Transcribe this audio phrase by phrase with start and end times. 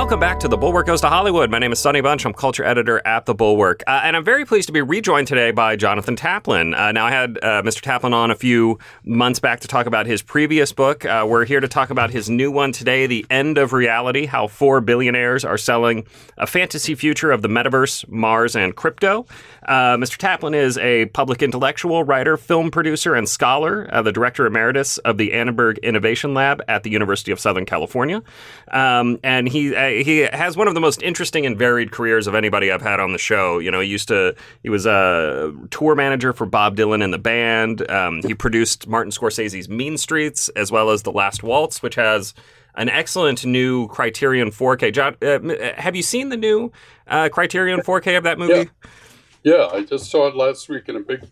[0.00, 1.50] Welcome back to The Bulwark Goes to Hollywood.
[1.50, 2.24] My name is Sonny Bunch.
[2.24, 3.84] I'm culture editor at The Bulwark.
[3.86, 6.74] Uh, and I'm very pleased to be rejoined today by Jonathan Taplin.
[6.74, 7.82] Uh, now, I had uh, Mr.
[7.82, 11.04] Taplin on a few months back to talk about his previous book.
[11.04, 14.46] Uh, we're here to talk about his new one today, The End of Reality How
[14.46, 16.06] Four Billionaires Are Selling
[16.38, 19.26] a Fantasy Future of the Metaverse, Mars, and Crypto.
[19.70, 20.18] Uh, Mr.
[20.18, 25.16] Taplin is a public intellectual, writer, film producer, and scholar, uh, the director emeritus of
[25.16, 28.20] the Annenberg Innovation Lab at the University of Southern California.
[28.72, 32.34] Um, and he uh, he has one of the most interesting and varied careers of
[32.34, 33.60] anybody I've had on the show.
[33.60, 34.34] You know, he used to
[34.64, 37.88] he was a tour manager for Bob Dylan and the band.
[37.88, 42.34] Um, he produced Martin Scorsese's Mean Streets as well as The Last Waltz, which has
[42.74, 44.92] an excellent new Criterion 4K.
[44.92, 46.72] John, uh, have you seen the new
[47.06, 48.68] uh, Criterion 4K of that movie?
[48.82, 48.90] Yeah.
[49.42, 51.22] Yeah, I just saw it last week in a big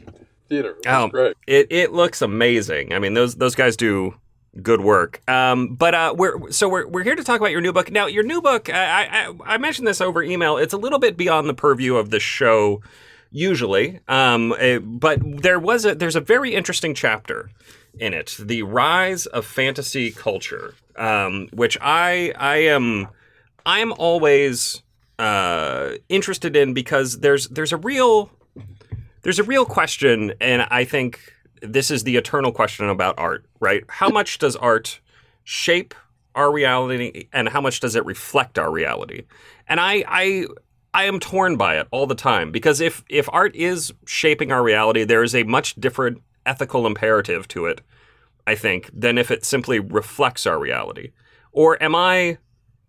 [0.49, 0.77] theater.
[0.79, 1.37] It oh, great.
[1.47, 2.93] It it looks amazing.
[2.93, 4.15] I mean, those those guys do
[4.63, 5.21] good work.
[5.29, 7.91] Um, but uh, we're so we're we're here to talk about your new book.
[7.91, 10.57] Now, your new book, I, I, I mentioned this over email.
[10.57, 12.83] It's a little bit beyond the purview of the show
[13.31, 17.51] usually, um, eh, but there was a there's a very interesting chapter
[17.99, 23.09] in it, the rise of fantasy culture, um, which I I am
[23.67, 24.83] I am always
[25.19, 28.31] uh, interested in because there's there's a real
[29.23, 33.85] there's a real question, and I think this is the eternal question about art, right?
[33.89, 35.01] How much does art
[35.45, 35.95] shape
[36.35, 39.25] our reality and how much does it reflect our reality?
[39.67, 40.47] And I I
[40.95, 44.63] I am torn by it all the time because if if art is shaping our
[44.63, 47.81] reality, there is a much different ethical imperative to it,
[48.47, 51.13] I think, than if it simply reflects our reality.
[51.53, 52.39] Or am I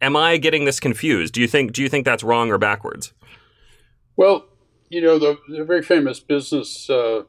[0.01, 1.33] am I getting this confused?
[1.33, 3.13] Do you think do you think that's wrong or backwards?
[4.15, 4.45] Well,
[4.89, 7.23] you know, the, the very famous business uh,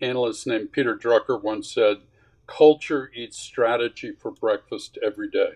[0.00, 1.98] analyst named Peter Drucker once said,
[2.46, 5.52] Culture eats strategy for breakfast every day.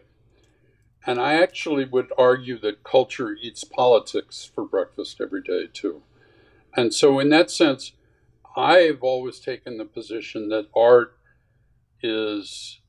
[1.07, 6.03] And I actually would argue that culture eats politics for breakfast every day, too.
[6.75, 7.93] And so, in that sense,
[8.57, 11.17] I've always taken the position that art
[12.03, 12.81] is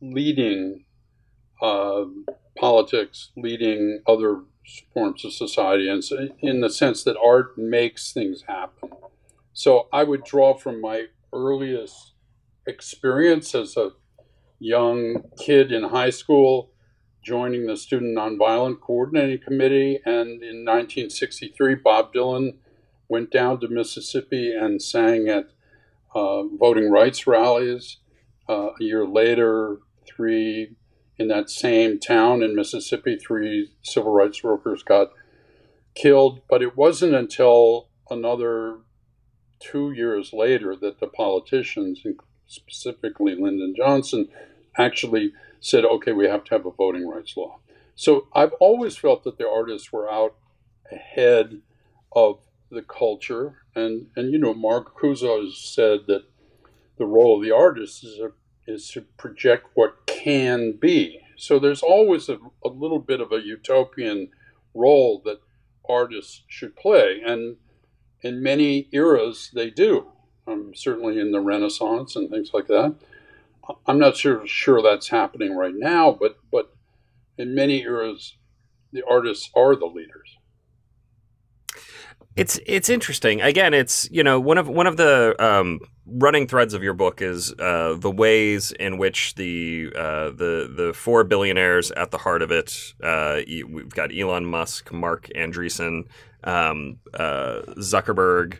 [0.00, 0.84] leading
[1.62, 2.04] uh,
[2.56, 4.42] politics, leading other
[4.92, 8.90] forms of society, and so in the sense that art makes things happen.
[9.52, 12.12] So I would draw from my earliest
[12.66, 13.90] experience as a
[14.58, 16.70] young kid in high school,
[17.22, 20.00] joining the Student Nonviolent Coordinating Committee.
[20.04, 22.56] And in 1963, Bob Dylan
[23.08, 25.50] went down to Mississippi and sang at
[26.14, 27.98] uh, voting rights rallies.
[28.48, 30.76] Uh, a year later, three
[31.18, 35.08] in that same town in Mississippi, three civil rights workers got
[35.94, 36.40] killed.
[36.48, 38.78] But it wasn't until another
[39.60, 42.04] two years later that the politicians,
[42.46, 44.28] specifically Lyndon Johnson,
[44.76, 47.58] actually said, okay, we have to have a voting rights law.
[47.96, 50.36] So I've always felt that the artists were out
[50.92, 51.60] ahead
[52.12, 52.38] of
[52.70, 53.56] the culture.
[53.74, 56.24] And, and you know, Marcuse has said that
[56.96, 58.30] the role of the artist is, a,
[58.66, 61.20] is to project what can be.
[61.36, 64.30] So there's always a, a little bit of a utopian
[64.74, 65.40] role that
[65.88, 67.20] artists should play.
[67.24, 67.56] And
[68.22, 70.06] in many eras they do.
[70.46, 72.94] Um, certainly in the Renaissance and things like that.
[73.86, 76.72] I'm not sure sure that's happening right now, but but
[77.36, 78.36] in many eras,
[78.90, 80.37] the artists are the leaders.
[82.38, 83.40] It's it's interesting.
[83.42, 87.20] Again, it's you know one of one of the um, running threads of your book
[87.20, 92.42] is uh, the ways in which the uh, the the four billionaires at the heart
[92.42, 92.94] of it.
[93.02, 96.04] Uh, we've got Elon Musk, Marc Andreessen,
[96.44, 98.58] um, uh, Zuckerberg,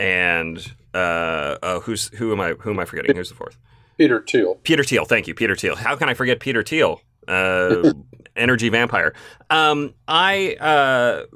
[0.00, 3.14] and uh, uh, who's who am I who am I forgetting?
[3.14, 3.56] Who's the fourth?
[3.96, 4.56] Peter Thiel.
[4.64, 5.04] Peter Thiel.
[5.04, 5.76] Thank you, Peter Thiel.
[5.76, 7.00] How can I forget Peter Thiel?
[7.28, 7.92] Uh,
[8.36, 9.14] energy vampire.
[9.50, 11.26] Um, I uh,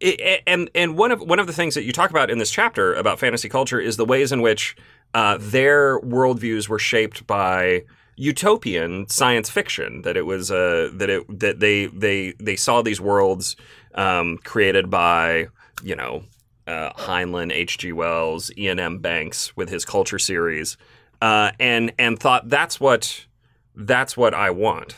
[0.00, 2.50] it, and and one of one of the things that you talk about in this
[2.50, 4.76] chapter about fantasy culture is the ways in which
[5.14, 7.84] uh, their worldviews were shaped by
[8.16, 10.02] utopian science fiction.
[10.02, 13.56] That it was uh, that it that they they they saw these worlds
[13.94, 15.48] um, created by
[15.82, 16.24] you know
[16.66, 17.92] uh, Heinlein, H.G.
[17.92, 18.98] Wells, Iain M.
[18.98, 20.76] Banks with his Culture series,
[21.22, 23.26] uh, and and thought that's what
[23.74, 24.96] that's what I want.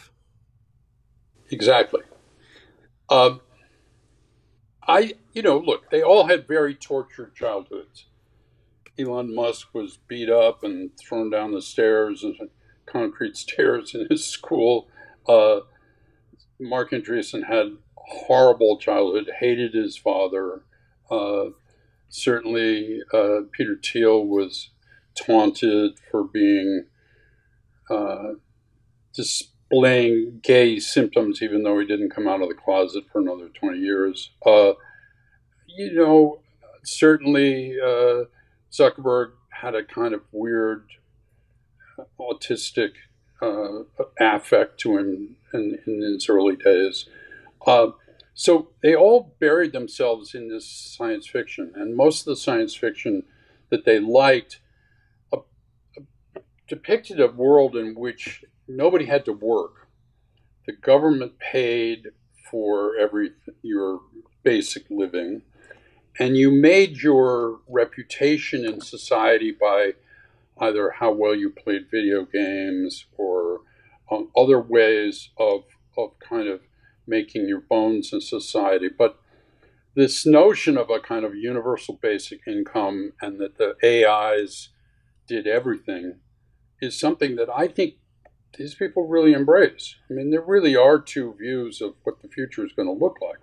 [1.50, 2.02] Exactly.
[3.11, 3.40] Um,
[4.88, 8.06] I you know look, they all had very tortured childhoods.
[8.99, 12.37] Elon Musk was beat up and thrown down the stairs and
[12.87, 14.88] concrete stairs in his school.
[15.29, 15.61] Uh,
[16.58, 20.62] Marc Andreessen had horrible childhood, hated his father.
[21.11, 21.50] Uh,
[22.08, 24.70] certainly, uh, Peter Thiel was
[25.14, 26.87] taunted for being
[27.90, 28.35] uh,
[29.14, 33.49] just displaying gay symptoms, even though he didn't come out of the closet for another
[33.49, 34.31] 20 years.
[34.44, 34.73] Uh,
[35.67, 36.41] you know,
[36.85, 38.25] certainly uh,
[38.73, 40.88] Zuckerberg had a kind of weird
[42.20, 42.93] autistic
[43.43, 43.82] uh,
[44.20, 47.06] affect to him in, in his early days.
[47.67, 47.88] Uh,
[48.35, 53.25] so they all buried themselves in this science fiction, and most of the science fiction
[53.71, 54.61] that they liked
[55.32, 55.38] uh,
[56.69, 59.88] depicted a world in which nobody had to work.
[60.67, 62.09] The government paid
[62.50, 63.32] for every
[63.62, 64.00] your
[64.43, 65.43] basic living,
[66.19, 69.93] and you made your reputation in society by
[70.61, 73.61] either how well you played video games or
[74.11, 75.64] um, other ways of
[75.97, 76.61] of kind of
[77.06, 78.88] making your bones in society.
[78.88, 79.19] But
[79.94, 84.69] this notion of a kind of universal basic income and that the AIs
[85.26, 86.21] did everything
[86.81, 87.94] is something that I think
[88.56, 89.97] these people really embrace.
[90.11, 93.19] I mean, there really are two views of what the future is going to look
[93.21, 93.39] like.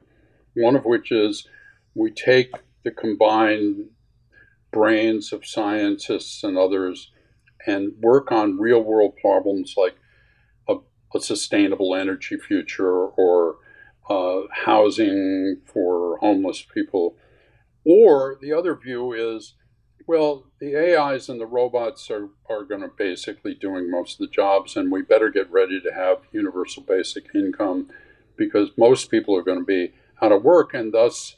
[0.55, 1.47] One of which is
[1.93, 2.51] we take
[2.83, 3.89] the combined
[4.71, 7.11] brains of scientists and others
[7.67, 9.95] and work on real world problems like
[11.15, 13.57] a sustainable energy future or
[14.09, 17.15] uh, housing for homeless people.
[17.85, 19.53] Or the other view is,
[20.07, 24.33] well, the AIs and the robots are, are going to basically doing most of the
[24.33, 27.89] jobs, and we better get ready to have universal basic income
[28.37, 31.37] because most people are going to be out of work, and thus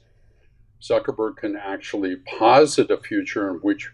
[0.81, 3.91] Zuckerberg can actually posit a future in which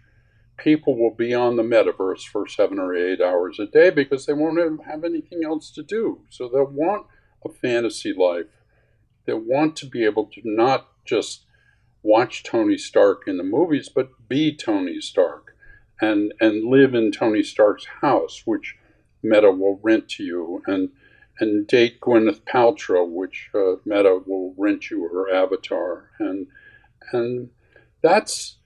[0.56, 4.32] people will be on the metaverse for seven or eight hours a day because they
[4.32, 6.20] won't have anything else to do.
[6.30, 7.06] So they'll want
[7.44, 8.46] a fantasy life.
[9.26, 11.43] They'll want to be able to not just
[12.04, 15.56] watch Tony Stark in the movies, but be Tony Stark
[16.00, 18.76] and, and live in Tony Stark's house, which
[19.22, 20.90] Meta will rent to you, and,
[21.40, 26.10] and date Gwyneth Paltrow, which uh, Meta will rent you her avatar.
[26.20, 26.46] And,
[27.12, 27.50] and
[28.02, 28.58] that's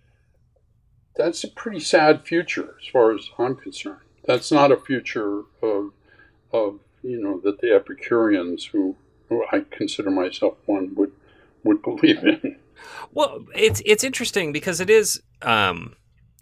[1.18, 4.00] that's a pretty sad future as far as I'm concerned.
[4.24, 5.90] That's not a future of,
[6.52, 8.96] of you know, that the Epicureans, who,
[9.28, 11.12] who I consider myself one, would
[11.64, 12.56] would believe in.
[13.12, 15.20] Well, it's it's interesting because it is.
[15.42, 15.94] Um,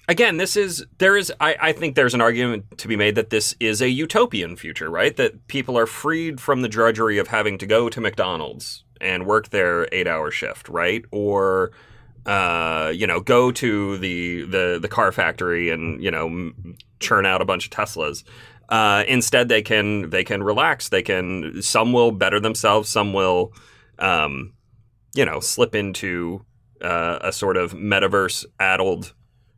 [0.09, 1.33] again, this is there is.
[1.41, 4.91] I, I think there's an argument to be made that this is a utopian future,
[4.91, 5.17] right?
[5.17, 9.51] That people are freed from the drudgery of having to go to McDonald's and work
[9.51, 11.05] their eight hour shift, right?
[11.11, 11.73] Or
[12.27, 16.53] uh, you know, go to the, the the car factory and you know
[16.99, 18.25] churn out a bunch of Teslas.
[18.69, 20.89] Uh, instead, they can they can relax.
[20.89, 22.89] They can some will better themselves.
[22.89, 23.53] Some will,
[23.99, 24.55] um,
[25.17, 26.45] you know, slip into
[26.83, 29.15] uh, a sort of metaverse addled,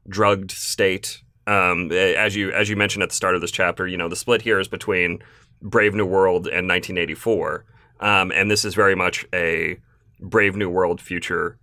[0.09, 1.23] drugged state.
[1.47, 4.17] Um, as you as you mentioned at the start of this chapter, you know, the
[4.17, 5.19] split here is between
[5.61, 7.65] Brave New World and 1984,
[8.01, 9.79] um, and this is very much a
[10.21, 11.59] Brave New World future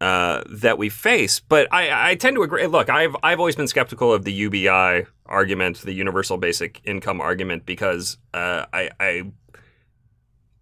[0.00, 1.40] uh, that we face.
[1.40, 2.66] But I, I tend to agree.
[2.66, 7.66] Look, I've I've always been skeptical of the UBI argument, the universal basic income argument,
[7.66, 9.30] because uh, I, I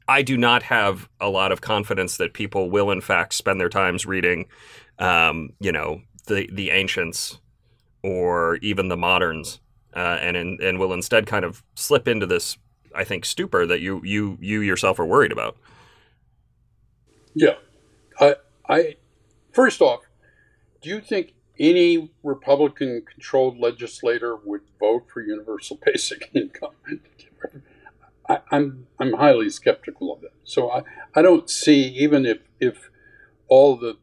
[0.08, 3.68] I do not have a lot of confidence that people will in fact spend their
[3.68, 4.46] times reading,
[4.98, 7.40] um, you know, the the ancients
[8.02, 9.60] or even the moderns,
[9.94, 12.56] uh, and in, and will instead kind of slip into this,
[12.94, 15.56] I think, stupor that you you you yourself are worried about.
[17.34, 17.56] Yeah,
[18.20, 18.36] I
[18.68, 18.96] I
[19.56, 20.02] First off,
[20.82, 26.74] do you think any Republican controlled legislator would vote for universal basic income?
[28.28, 30.34] I, am I'm, I'm highly skeptical of that.
[30.44, 30.82] So I,
[31.14, 32.90] I don't see even if if
[33.48, 33.96] all the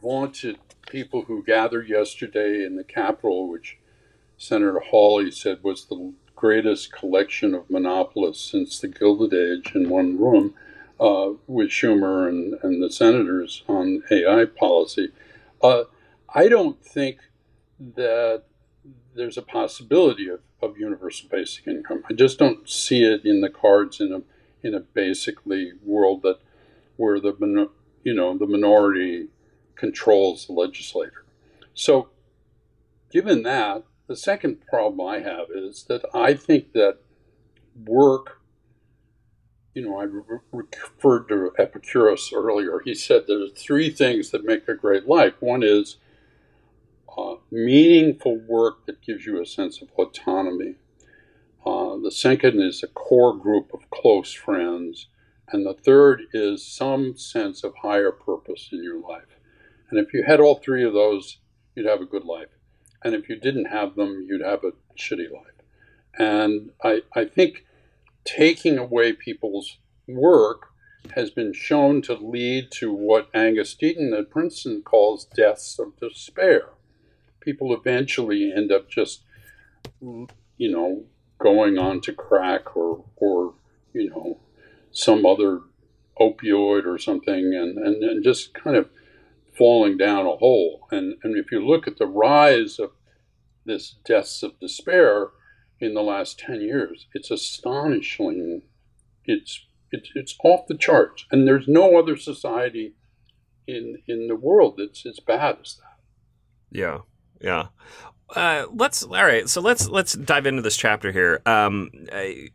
[0.00, 0.58] vaunted
[0.88, 3.78] people who gathered yesterday in the Capitol, which
[4.36, 10.18] Senator Hawley said was the greatest collection of monopolists since the Gilded Age in one
[10.18, 10.54] room,
[11.00, 15.10] uh, with Schumer and, and the senators on AI policy.
[15.60, 15.84] Uh,
[16.32, 17.18] I don't think
[17.96, 18.44] that
[19.14, 22.02] there's a possibility of, of universal basic income.
[22.08, 24.22] I just don't see it in the cards in a
[24.66, 26.40] in a basically world that
[26.96, 27.70] where the
[28.02, 29.28] you know the minority
[29.76, 31.24] controls the legislator.
[31.74, 32.08] So,
[33.12, 36.98] given that, the second problem I have is that I think that
[37.84, 38.38] work
[39.78, 40.06] you know, I
[40.50, 42.80] referred to Epicurus earlier.
[42.84, 45.34] He said there are three things that make a great life.
[45.38, 45.98] One is
[47.18, 50.76] uh, meaningful work that gives you a sense of autonomy.
[51.66, 55.08] Uh, the second is a core group of close friends.
[55.50, 59.38] And the third is some sense of higher purpose in your life.
[59.90, 61.38] And if you had all three of those,
[61.74, 62.48] you'd have a good life.
[63.02, 65.44] And if you didn't have them, you'd have a shitty life.
[66.18, 67.64] And I, I think
[68.24, 70.68] taking away people's work
[71.14, 76.70] has been shown to lead to what Angus Deaton at Princeton calls deaths of despair.
[77.48, 79.22] People eventually end up just,
[80.02, 81.06] you know,
[81.38, 83.54] going on to crack or, or
[83.94, 84.38] you know,
[84.92, 85.60] some other
[86.20, 88.90] opioid or something and, and, and just kind of
[89.56, 90.86] falling down a hole.
[90.90, 92.90] And, and if you look at the rise of
[93.64, 95.28] this deaths of despair
[95.80, 98.60] in the last 10 years, it's astonishing.
[99.24, 101.24] It's, it's, it's off the charts.
[101.30, 102.92] And there's no other society
[103.66, 105.88] in, in the world that's as bad as that.
[106.70, 106.98] Yeah.
[107.40, 107.68] Yeah.
[108.34, 109.48] Uh, let's all right.
[109.48, 111.40] So let's let's dive into this chapter here.
[111.46, 111.90] Um,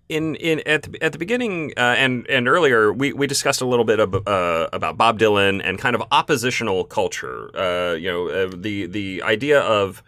[0.07, 3.65] in in at the, at the beginning uh, and and earlier, we, we discussed a
[3.65, 7.49] little bit of, uh, about Bob Dylan and kind of oppositional culture.
[7.57, 10.03] Uh, you know, uh, the the idea of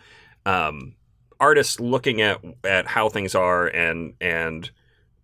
[0.45, 0.95] um,
[1.39, 4.69] artists looking at at how things are and and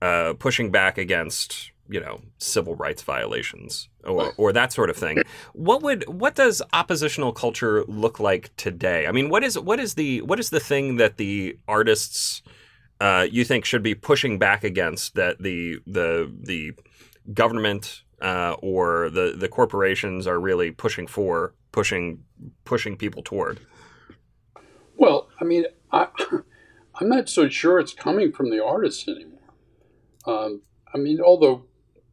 [0.01, 5.21] uh, pushing back against you know civil rights violations or, or that sort of thing.
[5.53, 9.07] What would what does oppositional culture look like today?
[9.07, 12.41] I mean, what is what is the what is the thing that the artists
[12.99, 16.73] uh, you think should be pushing back against that the the the
[17.33, 22.23] government uh, or the the corporations are really pushing for pushing
[22.63, 23.59] pushing people toward?
[24.97, 26.07] Well, I mean, I,
[26.95, 29.39] I'm not so sure it's coming from the artists anymore.
[30.27, 30.61] Um,
[30.93, 31.65] I mean, although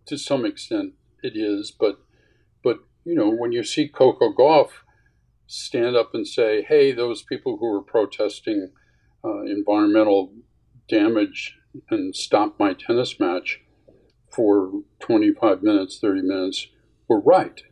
[0.08, 2.00] to some extent it is, but
[2.62, 4.70] but you know when you see Coco Gauff
[5.46, 8.70] stand up and say, "Hey, those people who are protesting
[9.24, 10.32] uh, environmental
[10.88, 11.56] damage
[11.90, 13.60] and stop my tennis match
[14.30, 16.68] for 25 minutes, 30 minutes
[17.08, 17.62] were right,"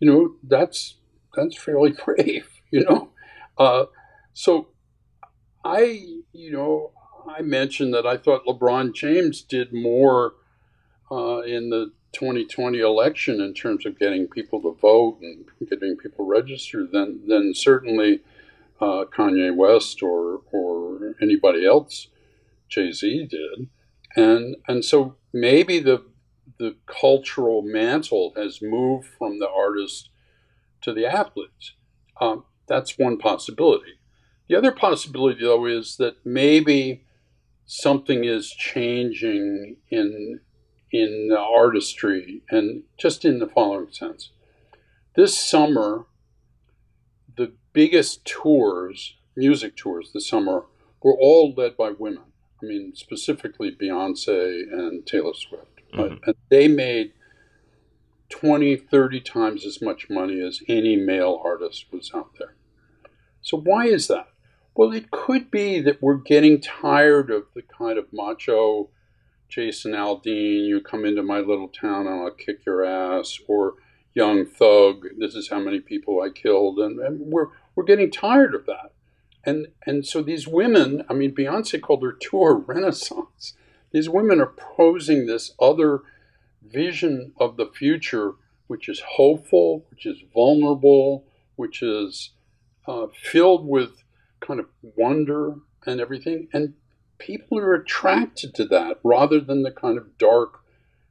[0.00, 0.96] you know that's
[1.34, 3.10] that's fairly brave, you know.
[3.58, 3.86] Uh,
[4.32, 4.68] so
[5.64, 6.92] I, you know,
[7.28, 10.34] I mentioned that I thought LeBron James did more
[11.12, 16.26] uh, in the 2020 election in terms of getting people to vote and getting people
[16.26, 18.20] registered than than certainly
[18.80, 22.08] uh, Kanye West or or anybody else
[22.68, 23.68] Jay Z did,
[24.16, 26.04] and and so maybe the
[26.58, 30.10] the cultural mantle has moved from the artist
[30.80, 31.74] to the athletes.
[32.20, 33.98] Um, that's one possibility.
[34.48, 37.04] The other possibility, though, is that maybe
[37.66, 40.40] something is changing in
[40.92, 44.30] in artistry and just in the following sense.
[45.16, 46.06] This summer,
[47.36, 50.66] the biggest tours, music tours this summer,
[51.02, 52.24] were all led by women.
[52.62, 55.80] I mean, specifically Beyonce and Taylor Swift.
[55.94, 56.16] Mm-hmm.
[56.24, 57.12] And they made
[58.28, 62.54] 20, 30 times as much money as any male artist was out there.
[63.42, 64.28] So, why is that?
[64.74, 68.88] Well, it could be that we're getting tired of the kind of macho
[69.52, 73.74] Jason Aldean, you come into my little town and I'll kick your ass, or
[74.14, 78.54] Young Thug, this is how many people I killed, and, and we're we're getting tired
[78.54, 78.92] of that.
[79.44, 83.52] And and so these women, I mean, Beyonce called her tour renaissance.
[83.90, 86.00] These women are posing this other
[86.62, 88.32] vision of the future,
[88.68, 92.30] which is hopeful, which is vulnerable, which is
[92.86, 94.02] uh, filled with
[94.40, 94.66] kind of
[94.96, 96.48] wonder and everything.
[96.54, 96.72] And
[97.26, 100.60] people are attracted to that rather than the kind of dark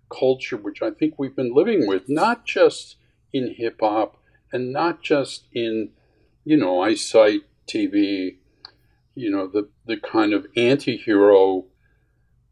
[0.09, 2.97] culture which I think we've been living with, not just
[3.31, 4.17] in hip hop
[4.51, 5.91] and not just in,
[6.43, 8.35] you know, I cite TV,
[9.15, 11.65] you know, the, the kind of anti hero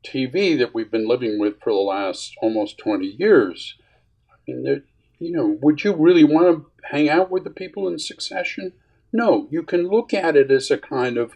[0.05, 3.75] TV that we've been living with for the last almost 20 years.
[4.31, 4.83] I mean,
[5.19, 8.71] you know, would you really want to hang out with the people in succession?
[9.11, 11.35] No, you can look at it as a kind of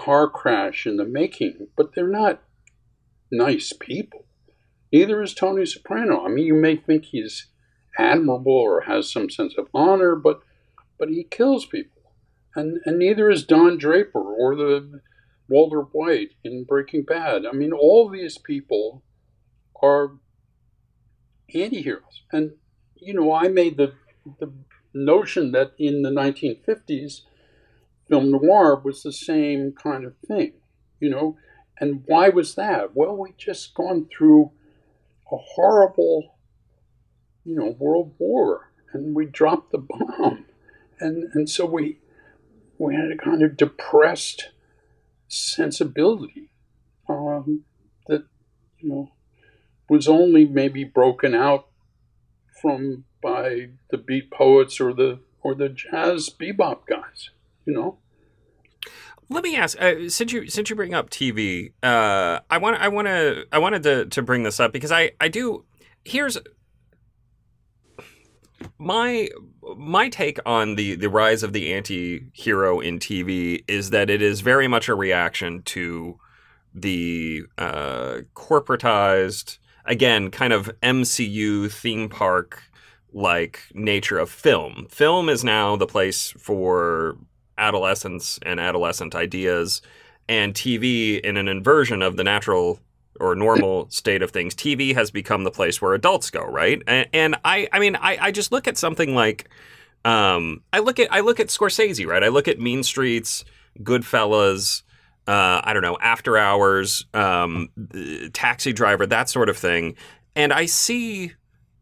[0.00, 2.42] car crash in the making, but they're not
[3.30, 4.24] nice people.
[4.90, 6.24] Neither is Tony Soprano.
[6.24, 7.48] I mean, you may think he's
[7.98, 10.40] admirable or has some sense of honor, but
[10.98, 12.00] but he kills people.
[12.56, 15.02] And and neither is Don Draper or the
[15.50, 17.44] Walter White in Breaking Bad.
[17.44, 19.02] I mean, all these people
[19.82, 20.12] are
[21.54, 22.22] anti-heroes.
[22.32, 22.52] And
[22.96, 23.92] you know, I made the
[24.38, 24.50] the
[24.94, 27.20] notion that in the 1950s
[28.10, 30.52] film noir was the same kind of thing,
[30.98, 31.38] you know.
[31.78, 32.94] And why was that?
[32.94, 34.50] Well, we just gone through
[35.32, 36.34] a horrible,
[37.44, 40.44] you know, world war, and we dropped the bomb,
[40.98, 41.98] and and so we
[42.78, 44.50] we had a kind of depressed
[45.28, 46.50] sensibility
[47.08, 47.64] um,
[48.08, 48.24] that
[48.78, 49.12] you know
[49.88, 51.66] was only maybe broken out
[52.60, 57.30] from by the beat poets or the or the jazz bebop guys
[57.66, 57.98] you know
[59.28, 62.88] Let me ask, uh, since you since you bring up TV, uh, I want I
[62.88, 65.64] want to I wanted to to bring this up because I I do.
[66.04, 66.36] Here's
[68.78, 69.28] my
[69.76, 74.40] my take on the the rise of the anti-hero in TV is that it is
[74.40, 76.18] very much a reaction to
[76.74, 82.64] the uh, corporatized again kind of MCU theme park
[83.12, 84.86] like nature of film.
[84.88, 87.16] Film is now the place for
[87.60, 89.82] adolescence and adolescent ideas
[90.28, 92.80] and TV in an inversion of the natural
[93.20, 96.82] or normal state of things, TV has become the place where adults go, right?
[96.86, 99.48] And, and I, I mean, I, I just look at something like,
[100.04, 102.24] um, I look at, I look at Scorsese, right?
[102.24, 103.44] I look at Mean Streets,
[103.80, 104.82] Goodfellas,
[105.26, 107.68] uh, I don't know, After Hours, um,
[108.32, 109.96] Taxi Driver, that sort of thing,
[110.34, 111.34] and I see,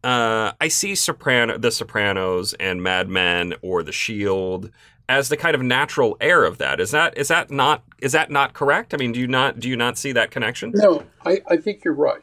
[0.03, 4.71] uh, I see Soprano, The Sopranos, and Mad Men, or The Shield
[5.09, 6.79] as the kind of natural heir of that.
[6.79, 8.93] Is that is that not is that not correct?
[8.93, 10.71] I mean, do you not do you not see that connection?
[10.75, 12.21] No, I, I think you're right.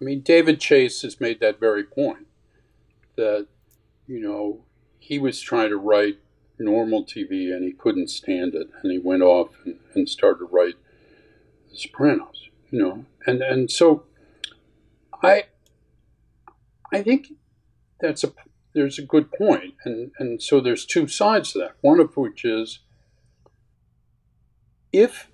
[0.00, 2.28] I mean, David Chase has made that very point
[3.16, 3.48] that
[4.06, 4.60] you know
[5.00, 6.18] he was trying to write
[6.56, 10.44] normal TV and he couldn't stand it, and he went off and, and started to
[10.44, 10.76] write
[11.70, 12.48] The Sopranos.
[12.70, 14.04] You know, and and so
[15.20, 15.46] I
[16.92, 17.32] I think
[18.00, 18.32] that's a
[18.74, 19.74] there's a good point.
[19.84, 21.76] And, and so there's two sides to that.
[21.80, 22.80] One of which is
[24.92, 25.28] if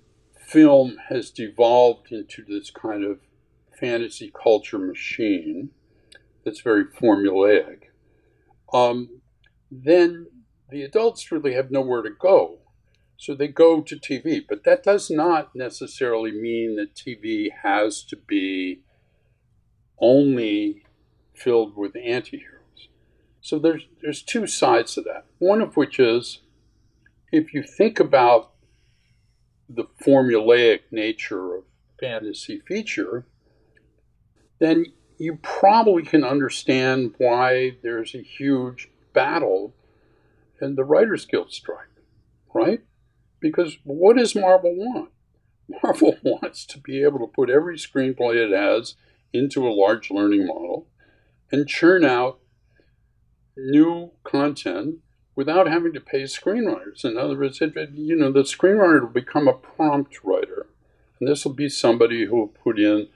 [0.47, 3.19] film has devolved into this kind of
[3.79, 5.69] fantasy culture machine
[6.45, 7.83] that's very formulaic,
[8.73, 9.21] um,
[9.69, 10.27] then
[10.69, 12.59] the adults really have nowhere to go.
[13.17, 14.41] So they go to TV.
[14.47, 18.81] But that does not necessarily mean that TV has to be
[19.99, 20.83] only
[21.35, 22.50] filled with anti heroes.
[23.41, 25.25] So there's there's two sides to that.
[25.39, 26.39] One of which is
[27.31, 28.51] if you think about
[29.67, 31.63] the formulaic nature of
[31.99, 33.25] fantasy feature,
[34.59, 34.85] then
[35.17, 39.73] you probably can understand why there's a huge battle
[40.61, 41.87] in the Writers Guild strike,
[42.53, 42.81] right?
[43.39, 45.09] Because what does Marvel want?
[45.83, 48.95] Marvel wants to be able to put every screenplay it has
[49.33, 50.87] into a large learning model
[51.51, 52.40] and churn out
[53.55, 54.95] new content
[55.35, 57.05] without having to pay screenwriters.
[57.05, 60.67] In other words, it, you know, the screenwriter will become a prompt writer.
[61.19, 63.07] And this will be somebody who will put in,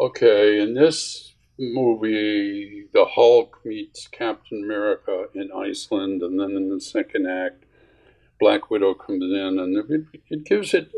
[0.00, 6.80] okay, in this movie, the Hulk meets Captain America in Iceland, and then in the
[6.80, 7.64] second act,
[8.38, 10.92] Black Widow comes in, and it, it gives it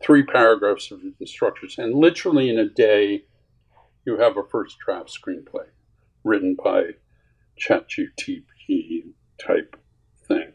[0.00, 1.76] three paragraphs of instructions.
[1.78, 3.24] And literally in a day,
[4.04, 5.66] you have a first draft screenplay
[6.24, 6.94] written by
[7.60, 9.76] ChatGPT type
[10.26, 10.52] thing.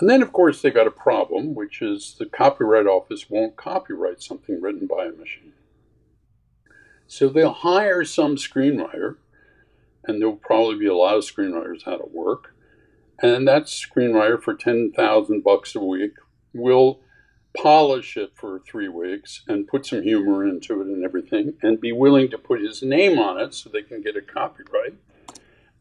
[0.00, 4.22] And then, of course, they got a problem, which is the Copyright Office won't copyright
[4.22, 5.52] something written by a machine.
[7.06, 9.16] So they'll hire some screenwriter,
[10.04, 12.54] and there'll probably be a lot of screenwriters out of work.
[13.20, 16.12] And that screenwriter, for 10,000 bucks a week,
[16.54, 17.00] will
[17.54, 21.92] polish it for three weeks and put some humor into it and everything, and be
[21.92, 24.94] willing to put his name on it so they can get a copyright.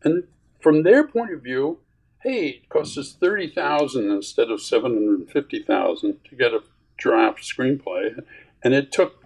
[0.04, 0.24] And
[0.62, 1.80] from their point of view,
[2.24, 6.64] hey, it costs us thirty thousand instead of seven hundred fifty thousand to get a
[6.98, 8.22] draft screenplay,
[8.64, 9.24] and it took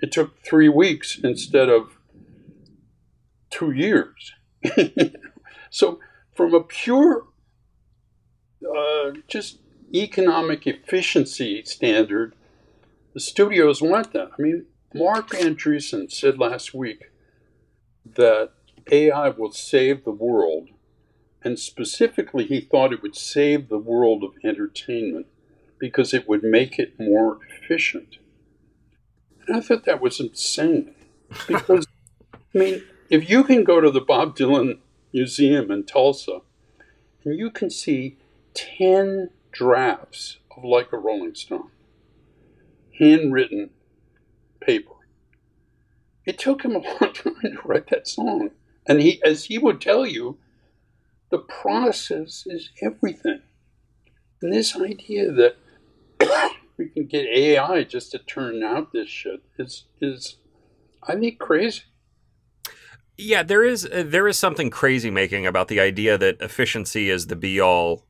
[0.00, 1.98] it took three weeks instead of
[3.50, 4.32] two years.
[5.70, 5.98] so,
[6.34, 7.26] from a pure,
[8.64, 9.58] uh, just
[9.94, 12.34] economic efficiency standard,
[13.14, 14.30] the studios want that.
[14.38, 17.10] I mean, Marc Andreessen said last week
[18.14, 18.52] that
[18.92, 20.70] AI will save the world,
[21.42, 25.26] and specifically, he thought it would save the world of entertainment
[25.78, 28.18] because it would make it more efficient.
[29.46, 30.94] And I thought that was insane
[31.46, 31.86] because,
[32.34, 34.78] I mean, if you can go to the Bob Dylan
[35.12, 36.40] Museum in Tulsa
[37.24, 38.18] and you can see
[38.54, 41.70] 10 drafts of Like a Rolling Stone,
[42.98, 43.70] handwritten
[44.60, 44.92] paper.
[46.26, 48.50] It took him a long time to write that song.
[48.88, 50.38] And he, as he would tell you,
[51.30, 53.42] the process is everything.
[54.40, 55.56] And this idea that
[56.78, 60.36] we can get AI just to turn out this shit is, is
[61.02, 61.82] I think, crazy.
[63.16, 67.26] Yeah, there is uh, there is something crazy making about the idea that efficiency is
[67.26, 68.06] the be all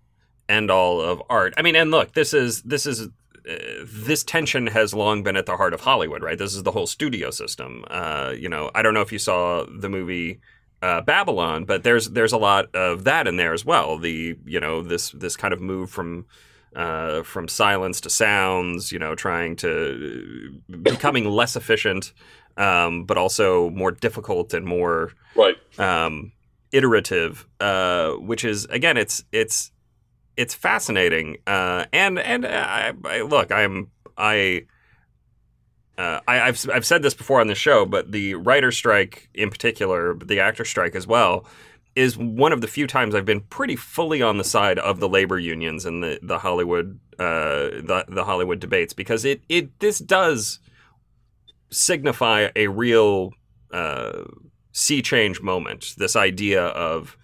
[0.51, 1.55] end all of art.
[1.57, 3.09] I mean, and look, this is this is
[3.49, 3.55] uh,
[3.87, 6.37] this tension has long been at the heart of Hollywood, right?
[6.37, 7.87] This is the whole studio system.
[7.89, 10.41] Uh, you know, I don't know if you saw the movie
[10.83, 13.99] uh, Babylon, but there's there's a lot of that in there as well.
[13.99, 16.27] The you know this this kind of move from
[16.77, 22.13] uh, from silence to sounds, you know, trying to becoming less efficient,
[22.57, 25.57] um, but also more difficult and more right.
[25.79, 26.33] um,
[26.73, 27.47] iterative.
[27.61, 29.73] Uh, which is again, it's it's
[30.37, 31.39] it's fascinating.
[31.47, 34.67] Uh, and and I, I, look, I'm I.
[35.99, 39.51] Uh, I, have I've said this before on the show, but the writer strike in
[39.51, 41.45] particular, but the actor strike as well,
[41.97, 45.09] is one of the few times I've been pretty fully on the side of the
[45.09, 49.99] labor unions and the the Hollywood uh, the the Hollywood debates because it it this
[49.99, 50.61] does
[51.71, 53.33] signify a real
[53.73, 54.23] uh,
[54.71, 55.95] sea change moment.
[55.99, 57.17] This idea of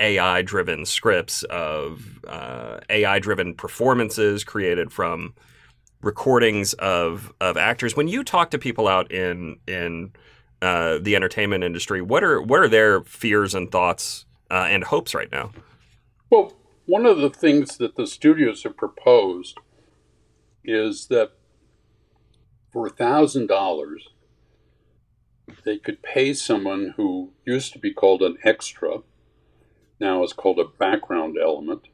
[0.00, 5.34] AI driven scripts of uh, AI driven performances created from
[6.06, 7.94] recordings of of actors.
[7.94, 10.12] When you talk to people out in in
[10.62, 12.00] uh, the entertainment industry.
[12.00, 15.52] What are what are their fears and thoughts uh, and hopes right now?
[16.30, 16.54] Well,
[16.86, 19.58] one of the things that the studios have proposed
[20.64, 21.32] is that
[22.72, 24.08] for thousand dollars,
[25.64, 29.02] they could pay someone who used to be called an extra,
[30.00, 31.88] now is called a background element.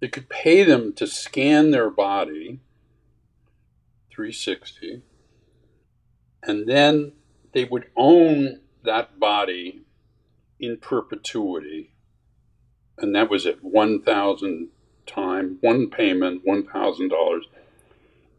[0.00, 2.60] They could pay them to scan their body
[4.14, 5.02] 360
[6.42, 7.12] and then
[7.52, 9.82] they would own that body
[10.58, 11.92] in perpetuity.
[12.98, 14.68] And that was at 1,000
[15.06, 17.40] time, one payment, $1,000.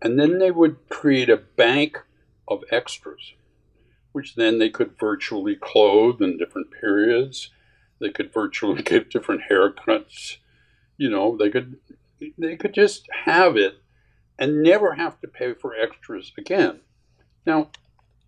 [0.02, 1.98] And then they would create a bank
[2.48, 3.34] of extras,
[4.12, 7.52] which then they could virtually clothe in different periods.
[8.00, 10.38] They could virtually give different haircuts.
[10.98, 11.78] You know, they could
[12.38, 13.83] they could just have it
[14.38, 16.82] and never have to pay for extras again.
[17.46, 17.70] Now,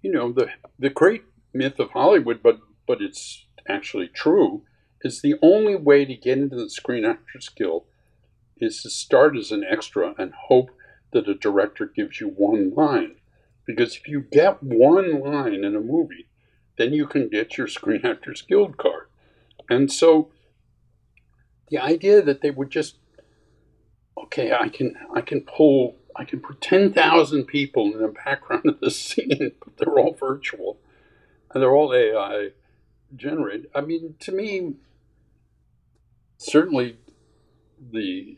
[0.02, 4.64] you know, the the great myth of Hollywood, but but it's actually true,
[5.02, 7.86] is the only way to get into the Screen Actors Guild
[8.58, 10.72] is to start as an extra and hope
[11.12, 13.16] that a director gives you one line.
[13.66, 16.28] Because if you get one line in a movie,
[16.78, 19.08] then you can get your Screen Actors Guild card.
[19.70, 20.30] And so
[21.70, 22.98] the idea that they would just
[24.18, 28.80] okay, I can I can pull I can put 10,000 people in the background of
[28.80, 30.80] the scene, but they're all virtual
[31.54, 32.52] and they're all AI
[33.16, 33.70] generated.
[33.76, 34.76] I mean, to me,
[36.38, 36.98] certainly
[37.92, 38.38] the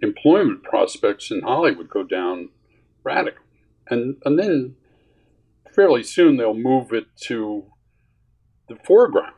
[0.00, 2.50] employment prospects in Hollywood go down
[3.02, 3.40] radically.
[3.88, 4.76] And, and then
[5.74, 7.64] fairly soon they'll move it to
[8.68, 9.34] the foreground.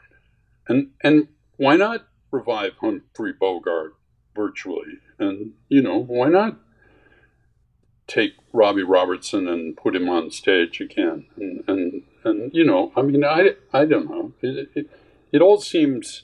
[0.69, 3.95] And, and why not revive Humphrey Bogart
[4.35, 4.99] virtually?
[5.19, 6.59] And, you know, why not
[8.07, 11.27] take Robbie Robertson and put him on stage again.
[11.37, 14.33] And, and, and you know, I mean, I, I don't know.
[14.43, 14.91] It, it,
[15.33, 16.23] it all seems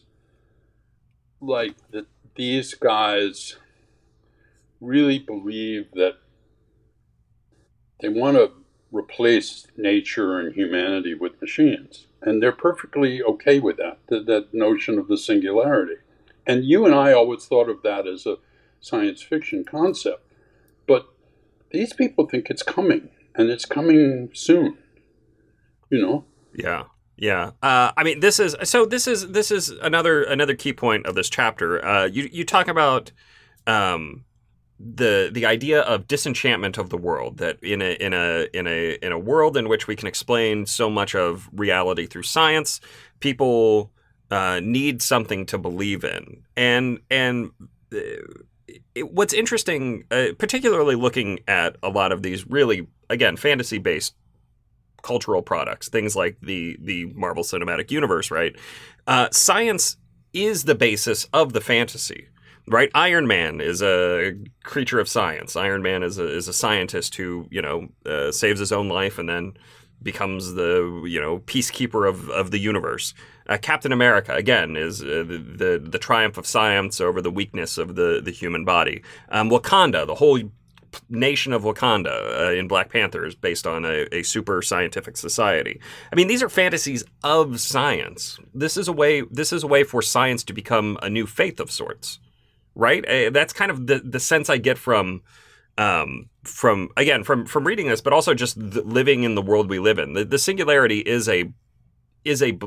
[1.40, 3.56] like that these guys
[4.80, 6.18] really believe that
[8.00, 8.52] they want to
[8.90, 12.06] replace nature and humanity with machines.
[12.20, 15.96] And they're perfectly okay with that, that, that notion of the singularity.
[16.46, 18.36] And you and I always thought of that as a
[18.82, 20.22] science fiction concept.
[20.86, 21.06] But
[21.70, 24.76] these people think it's coming and it's coming soon
[25.92, 26.24] you know?
[26.54, 26.84] Yeah
[27.18, 27.50] yeah.
[27.62, 31.14] Uh, i mean this is so this is this is another another key point of
[31.14, 31.84] this chapter.
[31.84, 33.12] Uh, you you talk about
[33.66, 34.24] um,
[34.80, 38.94] the the idea of disenchantment of the world that in a in a in a
[39.02, 42.80] in a world in which we can explain so much of reality through science
[43.20, 43.92] people
[44.30, 46.42] uh, need something to believe in.
[46.56, 47.50] And and
[47.94, 47.98] uh,
[48.94, 54.14] it, what's interesting, uh, particularly looking at a lot of these really, again, fantasy based
[55.02, 58.54] cultural products, things like the the Marvel Cinematic Universe, right?
[59.06, 59.96] Uh, science
[60.32, 62.28] is the basis of the fantasy,
[62.68, 62.90] right?
[62.94, 65.56] Iron Man is a creature of science.
[65.56, 69.18] Iron Man is a, is a scientist who you know uh, saves his own life
[69.18, 69.54] and then
[70.02, 73.14] becomes the you know peacekeeper of, of the universe.
[73.48, 77.78] Uh, Captain America again is uh, the, the, the triumph of science over the weakness
[77.78, 79.02] of the the human body.
[79.30, 80.38] Um, Wakanda, the whole
[81.08, 85.80] nation of Wakanda uh, in Black Panther is based on a, a, super scientific society.
[86.12, 88.38] I mean, these are fantasies of science.
[88.54, 89.22] This is a way.
[89.22, 92.18] This is a way for science to become a new faith of sorts,
[92.74, 93.06] right?
[93.08, 95.22] Uh, that's kind of the the sense I get from
[95.78, 99.78] um, from again from from reading this, but also just living in the world we
[99.78, 100.12] live in.
[100.12, 101.52] The, the singularity is a
[102.24, 102.58] is a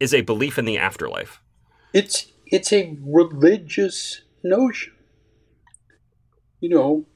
[0.00, 1.40] is a belief in the afterlife.
[1.92, 4.94] It's it's a religious notion.
[6.60, 7.06] You know,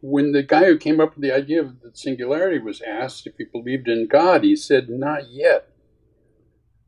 [0.00, 3.34] when the guy who came up with the idea of the singularity was asked if
[3.38, 5.70] he believed in God, he said, "Not yet."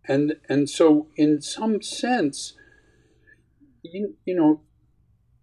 [0.06, 2.54] And and so, in some sense,
[3.82, 4.62] you, you know,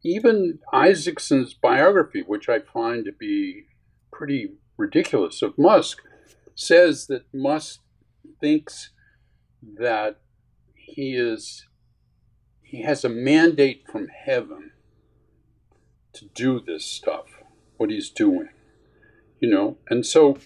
[0.05, 3.63] even Isaacson's biography, which I find to be
[4.11, 6.01] pretty ridiculous of Musk,
[6.53, 7.81] says that Musk
[8.39, 8.91] thinks
[9.79, 10.21] that
[10.75, 11.65] he is
[12.61, 14.71] he has a mandate from heaven
[16.13, 17.41] to do this stuff,
[17.77, 18.49] what he's doing.
[19.39, 20.37] You know, and so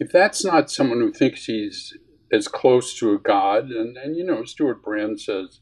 [0.00, 1.96] if that's not someone who thinks he's
[2.32, 5.60] as close to a god, and, and you know, Stewart Brand says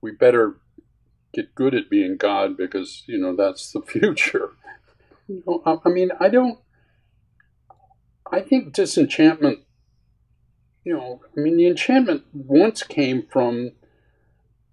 [0.00, 0.56] we better
[1.36, 4.50] get good at being God because you know that's the future.
[5.30, 5.32] Mm-hmm.
[5.32, 6.58] You know, I, I mean, I don't.
[8.32, 9.60] I think disenchantment.
[10.84, 13.72] You know, I mean, the enchantment once came from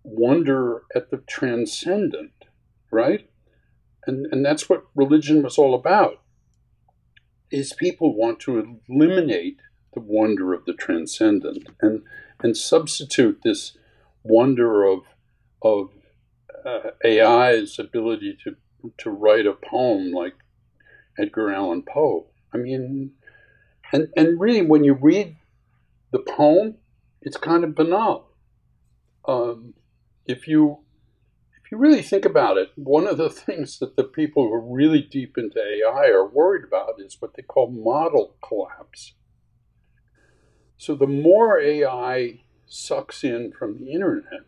[0.03, 2.45] wonder at the transcendent,
[2.91, 3.29] right?
[4.05, 6.21] And and that's what religion was all about.
[7.51, 9.57] Is people want to eliminate
[9.93, 12.03] the wonder of the transcendent and
[12.41, 13.77] and substitute this
[14.23, 15.01] wonder of
[15.61, 15.89] of
[16.65, 18.55] uh, AI's ability to
[18.97, 20.35] to write a poem like
[21.17, 22.27] Edgar Allan Poe.
[22.53, 23.11] I mean,
[23.91, 25.37] and and really, when you read
[26.11, 26.75] the poem,
[27.21, 28.29] it's kind of banal.
[29.25, 29.73] Um,
[30.25, 30.79] if you
[31.63, 34.75] if you really think about it, one of the things that the people who are
[34.75, 39.13] really deep into AI are worried about is what they call model collapse.
[40.77, 44.41] So the more AI sucks in from the internet,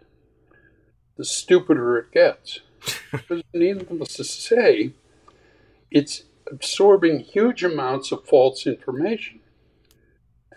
[1.17, 2.59] the stupider it gets.
[3.11, 4.93] because needless to say,
[5.91, 9.39] it's absorbing huge amounts of false information.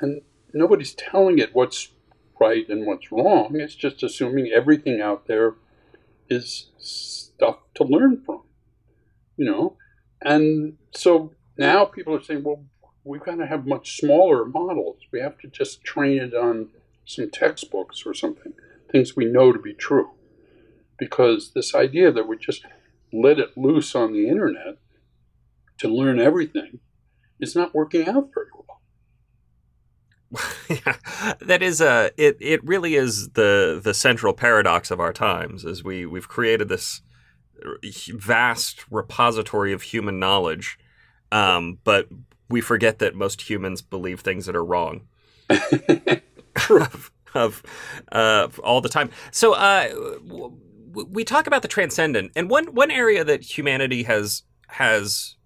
[0.00, 1.88] And nobody's telling it what's
[2.40, 3.58] right and what's wrong.
[3.58, 5.54] It's just assuming everything out there
[6.28, 8.42] is stuff to learn from,
[9.36, 9.76] you know?
[10.20, 12.64] And so now people are saying, well,
[13.04, 14.98] we've got to have much smaller models.
[15.10, 16.68] We have to just train it on
[17.06, 18.52] some textbooks or something,
[18.92, 20.10] things we know to be true
[20.98, 22.64] because this idea that we just
[23.12, 24.78] let it loose on the internet
[25.78, 26.80] to learn everything
[27.40, 28.80] is not working out very well.
[30.68, 30.96] yeah,
[31.40, 32.36] that is a it.
[32.40, 35.64] It really is the the central paradox of our times.
[35.64, 37.00] Is we we've created this
[38.12, 40.78] vast repository of human knowledge,
[41.32, 42.08] um, but
[42.50, 45.06] we forget that most humans believe things that are wrong.
[46.70, 47.62] of, of
[48.12, 49.10] uh, all the time.
[49.30, 49.88] So, uh,
[51.04, 55.36] we talk about the transcendent, and one one area that humanity has has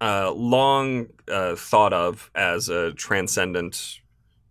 [0.00, 4.00] uh, long uh, thought of as a transcendent,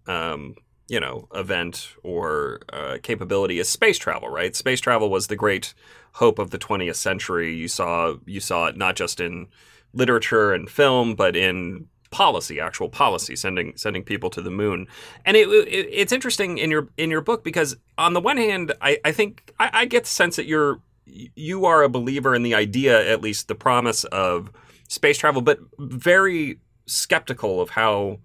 [0.08, 0.56] um,
[0.88, 4.30] you know, event or uh, capability is space travel.
[4.30, 4.56] Right?
[4.56, 5.74] Space travel was the great
[6.14, 7.54] hope of the 20th century.
[7.54, 9.48] You saw you saw it not just in
[9.94, 14.88] literature and film, but in policy, actual policy, sending sending people to the moon.
[15.26, 18.74] And it, it, it's interesting in your in your book because on the one hand,
[18.82, 22.44] I, I think I, I, get the sense that you're you are a believer in
[22.44, 24.52] the idea, at least the promise of
[24.88, 28.20] space travel, but very skeptical of how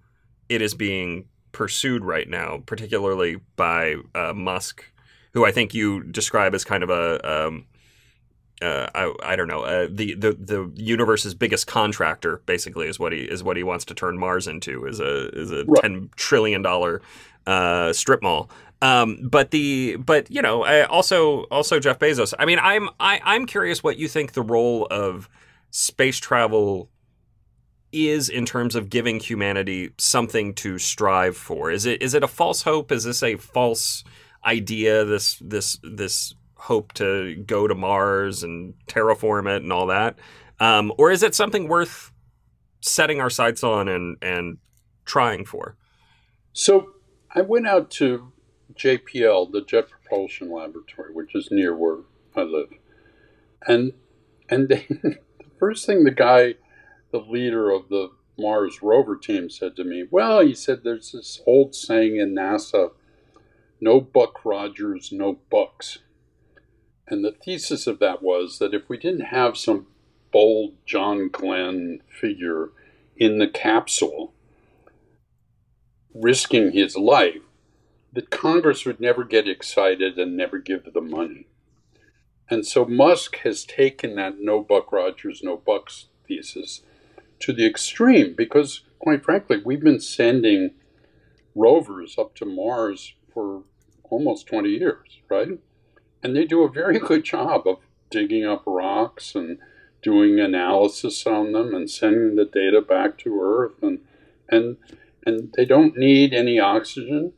[0.48, 4.84] it is being pursued right now, particularly by uh, Musk,
[5.32, 7.66] who I think you describe as kind of a um,
[8.62, 13.12] uh, I, I don't know uh, the, the the universe's biggest contractor basically is what
[13.12, 15.82] he is what he wants to turn Mars into is a is a right.
[15.82, 17.02] ten trillion dollar
[17.46, 18.50] uh, strip mall.
[18.82, 22.34] Um, but the but you know also also Jeff Bezos.
[22.38, 25.28] I mean I'm I, I'm curious what you think the role of
[25.70, 26.88] space travel
[27.92, 31.70] is in terms of giving humanity something to strive for.
[31.70, 32.92] Is it is it a false hope?
[32.92, 34.04] Is this a false
[34.44, 35.04] idea?
[35.04, 36.34] This this this
[36.66, 40.18] hope to go to Mars and terraform it and all that?
[40.58, 42.10] Um, or is it something worth
[42.80, 44.58] setting our sights on and, and
[45.04, 45.76] trying for?
[46.52, 46.88] So
[47.32, 48.32] I went out to
[48.74, 51.98] JPL, the Jet Propulsion Laboratory, which is near where
[52.34, 52.70] I live.
[53.66, 53.92] And
[54.48, 55.18] and they, the
[55.58, 56.54] first thing the guy,
[57.12, 61.40] the leader of the Mars rover team said to me, well, he said there's this
[61.46, 62.90] old saying in NASA,
[63.80, 65.98] no Buck Rogers, no Bucks.
[67.08, 69.86] And the thesis of that was that if we didn't have some
[70.32, 72.70] bold John Glenn figure
[73.16, 74.32] in the capsule
[76.12, 77.42] risking his life,
[78.12, 81.46] that Congress would never get excited and never give the money.
[82.48, 86.82] And so Musk has taken that no Buck Rogers, no Bucks thesis
[87.40, 90.70] to the extreme because, quite frankly, we've been sending
[91.54, 93.64] rovers up to Mars for
[94.04, 95.58] almost 20 years, right?
[96.22, 97.78] And they do a very good job of
[98.10, 99.58] digging up rocks and
[100.02, 104.00] doing analysis on them and sending the data back to Earth and
[104.48, 104.76] and
[105.26, 107.32] and they don't need any oxygen.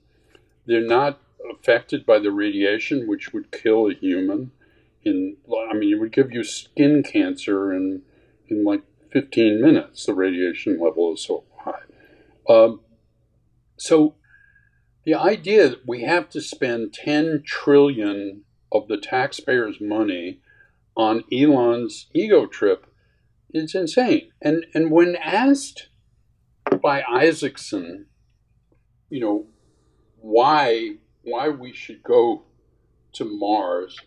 [0.66, 1.18] They're not
[1.50, 4.50] affected by the radiation, which would kill a human.
[5.02, 5.36] in
[5.70, 8.02] I mean it would give you skin cancer in
[8.48, 10.06] in like 15 minutes.
[10.06, 11.80] The radiation level is so high.
[12.48, 12.80] Um,
[13.78, 14.14] so
[15.04, 20.40] the idea that we have to spend 10 trillion of the taxpayers' money
[20.96, 22.86] on Elon's ego trip
[23.52, 24.30] is insane.
[24.42, 25.88] And and when asked
[26.82, 28.06] by Isaacson,
[29.10, 29.46] you know,
[30.16, 32.42] why why we should go
[33.12, 33.98] to Mars,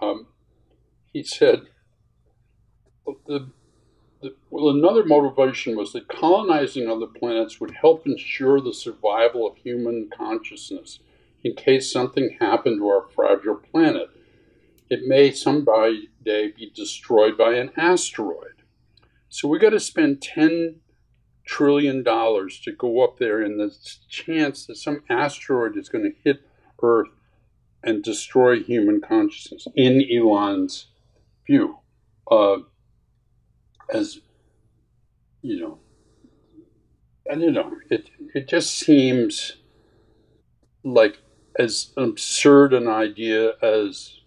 [0.00, 0.26] um,
[1.12, 1.62] he said
[3.26, 3.48] the,
[4.22, 9.56] the, well, another motivation was that colonizing other planets would help ensure the survival of
[9.56, 11.00] human consciousness
[11.44, 14.08] in case something happened to our fragile planet.
[14.88, 18.62] It may someday be destroyed by an asteroid.
[19.28, 20.80] So we got to spend 10
[21.44, 23.74] trillion dollars to go up there and the
[24.08, 26.40] chance that some asteroid is going to hit
[26.82, 27.08] Earth
[27.82, 30.86] and destroy human consciousness in Elon's
[31.46, 31.78] view.
[32.30, 32.58] Uh,
[33.92, 34.20] as
[35.42, 35.78] you know,
[37.30, 37.72] I don't know.
[37.90, 39.56] It it just seems
[40.84, 41.18] like
[41.58, 44.20] as absurd an idea as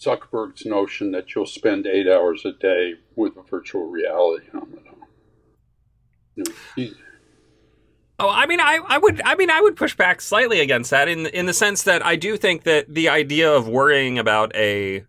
[0.00, 6.44] Zuckerberg's notion that you'll spend eight hours a day with a virtual reality helmet on.
[8.20, 11.08] Oh, I mean, I, I would, I mean, I would push back slightly against that
[11.08, 15.04] in in the sense that I do think that the idea of worrying about a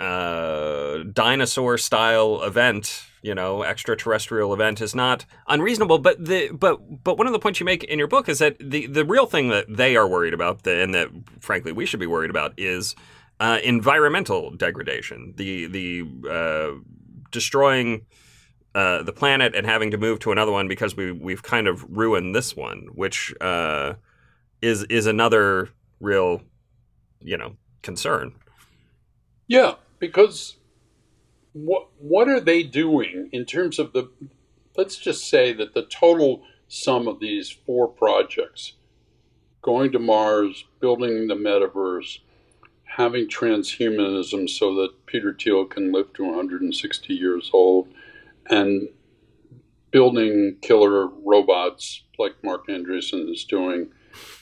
[0.00, 5.98] uh, dinosaur style event, you know, extraterrestrial event, is not unreasonable.
[5.98, 8.56] But the but but one of the points you make in your book is that
[8.58, 11.08] the the real thing that they are worried about, and that
[11.40, 12.96] frankly we should be worried about, is
[13.40, 15.34] uh, environmental degradation.
[15.36, 16.80] The the uh,
[17.30, 18.06] destroying
[18.74, 21.84] uh, the planet and having to move to another one because we we've kind of
[21.88, 23.94] ruined this one, which uh,
[24.62, 25.68] is is another
[26.00, 26.40] real,
[27.20, 28.32] you know, concern.
[29.46, 30.56] Yeah, because
[31.52, 34.10] what what are they doing in terms of the?
[34.76, 38.72] Let's just say that the total sum of these four projects,
[39.62, 42.18] going to Mars, building the metaverse,
[42.84, 47.88] having transhumanism so that Peter Thiel can live to 160 years old
[48.48, 48.88] and
[49.90, 53.90] building killer robots like Marc Andreessen is doing.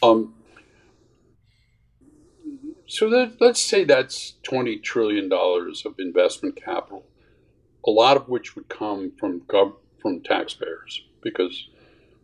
[0.03, 0.35] Um,
[2.88, 7.05] so that, let's say that's $20 trillion of investment capital,
[7.87, 11.68] a lot of which would come from gov- from taxpayers because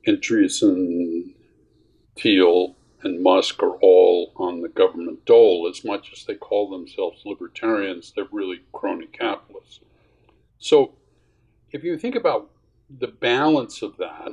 [0.08, 1.34] Andreessen,
[2.18, 5.68] Thiel, and Musk are all on the government dole.
[5.70, 9.80] As much as they call themselves libertarians, they're really crony capitalists.
[10.58, 10.94] So
[11.72, 12.50] if you think about
[12.88, 14.32] the balance of that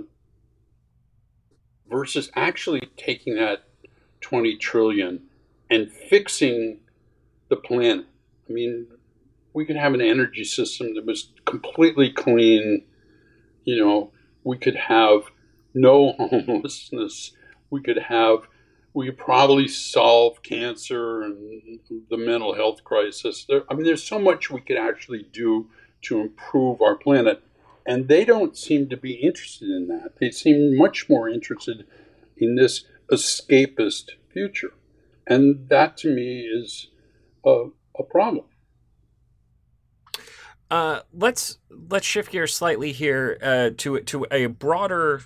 [1.89, 3.63] versus actually taking that
[4.21, 5.23] 20 trillion
[5.71, 6.79] and fixing
[7.47, 8.05] the planet.
[8.47, 8.88] I mean,
[9.53, 12.84] we could have an energy system that was completely clean.
[13.63, 14.12] You know,
[14.43, 15.23] we could have
[15.73, 17.31] no homelessness.
[17.69, 18.47] We could have,
[18.93, 21.79] we could probably solve cancer and
[22.10, 23.45] the mental health crisis.
[23.47, 25.69] There, I mean, there's so much we could actually do
[26.03, 27.41] to improve our planet.
[27.86, 30.19] And they don't seem to be interested in that.
[30.19, 31.88] They seem much more interested
[32.38, 34.73] in this escapist future.
[35.31, 36.87] And that to me is
[37.45, 37.67] a,
[37.97, 38.45] a problem.
[40.69, 41.57] Uh, let's
[41.89, 45.21] let's shift gears slightly here uh, to to a broader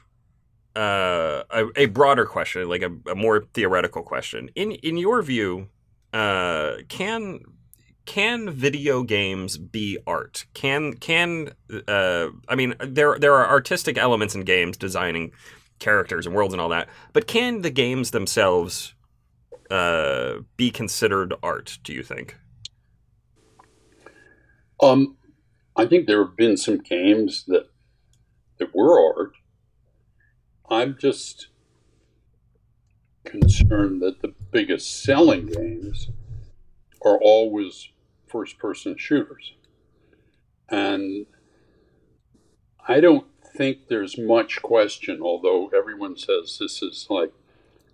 [0.75, 4.49] uh, a, a, broader question, like a, a, more theoretical question.
[4.55, 5.69] In in your view,
[6.13, 7.39] uh, can
[8.05, 10.45] can video games be art?
[10.53, 11.53] Can can
[11.87, 15.31] uh, I mean there there are artistic elements in games, designing
[15.79, 18.94] characters and worlds and all that, but can the games themselves
[19.69, 21.80] uh, be considered art?
[21.84, 22.38] Do you think?
[24.82, 25.17] Um,
[25.75, 27.69] I think there have been some games that
[28.58, 29.34] that were art.
[30.69, 31.47] I'm just
[33.23, 36.10] concerned that the biggest selling games
[37.04, 37.89] are always
[38.27, 39.54] first person shooters.
[40.69, 41.25] And
[42.87, 47.31] I don't think there's much question, although everyone says this is like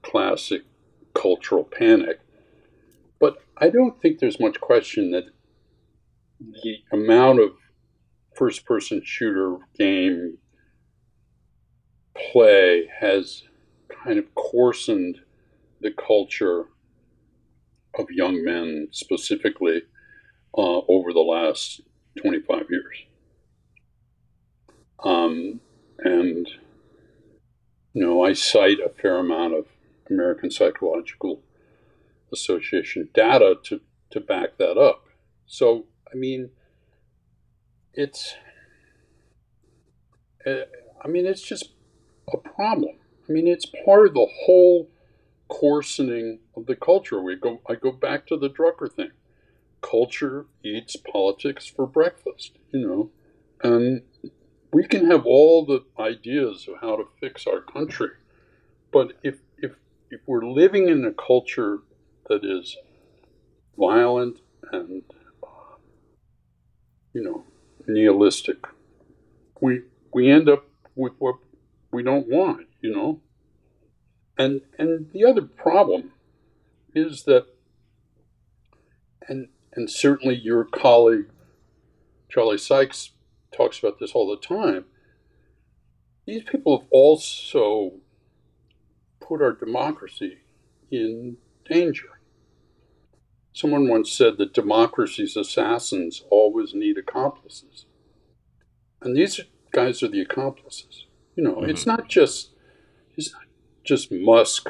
[0.01, 0.63] classic
[1.13, 2.19] cultural panic.
[3.19, 5.25] But I don't think there's much question that
[6.39, 7.51] the amount of
[8.35, 10.37] first person shooter game
[12.31, 13.43] play has
[14.03, 15.19] kind of coarsened
[15.81, 16.65] the culture
[17.95, 19.83] of young men specifically
[20.57, 21.81] uh, over the last
[22.21, 22.97] 25 years.
[25.03, 25.59] Um,
[25.99, 26.47] and,
[27.93, 29.65] you know, I cite a fair amount of
[30.11, 31.41] American Psychological
[32.33, 33.81] Association data to
[34.11, 35.05] to back that up.
[35.45, 36.49] So, I mean,
[37.93, 38.35] it's,
[40.45, 40.65] uh,
[41.03, 41.71] I mean, it's just
[42.31, 42.95] a problem.
[43.27, 44.89] I mean, it's part of the whole
[45.47, 47.21] coarsening of the culture.
[47.21, 49.11] We go, I go back to the Drucker thing.
[49.81, 53.09] Culture eats politics for breakfast, you know,
[53.63, 54.03] and
[54.71, 58.09] we can have all the ideas of how to fix our country,
[58.91, 59.39] but if
[60.11, 61.79] if we're living in a culture
[62.27, 62.75] that is
[63.77, 64.39] violent
[64.71, 65.01] and
[65.41, 65.75] uh,
[67.13, 67.45] you know
[67.87, 68.57] nihilistic,
[69.61, 69.83] we
[70.13, 71.35] we end up with what
[71.91, 73.21] we don't want, you know.
[74.37, 76.11] And and the other problem
[76.93, 77.45] is that
[79.27, 81.29] and and certainly your colleague
[82.29, 83.11] Charlie Sykes
[83.55, 84.85] talks about this all the time.
[86.25, 87.93] These people have also
[89.31, 90.39] put our democracy
[90.91, 91.37] in
[91.69, 92.19] danger.
[93.53, 97.85] Someone once said that democracy's assassins always need accomplices.
[99.01, 99.39] And these
[99.71, 101.05] guys are the accomplices.
[101.37, 101.69] You know, mm-hmm.
[101.69, 102.51] it's not just
[103.15, 103.43] it's not
[103.85, 104.69] just Musk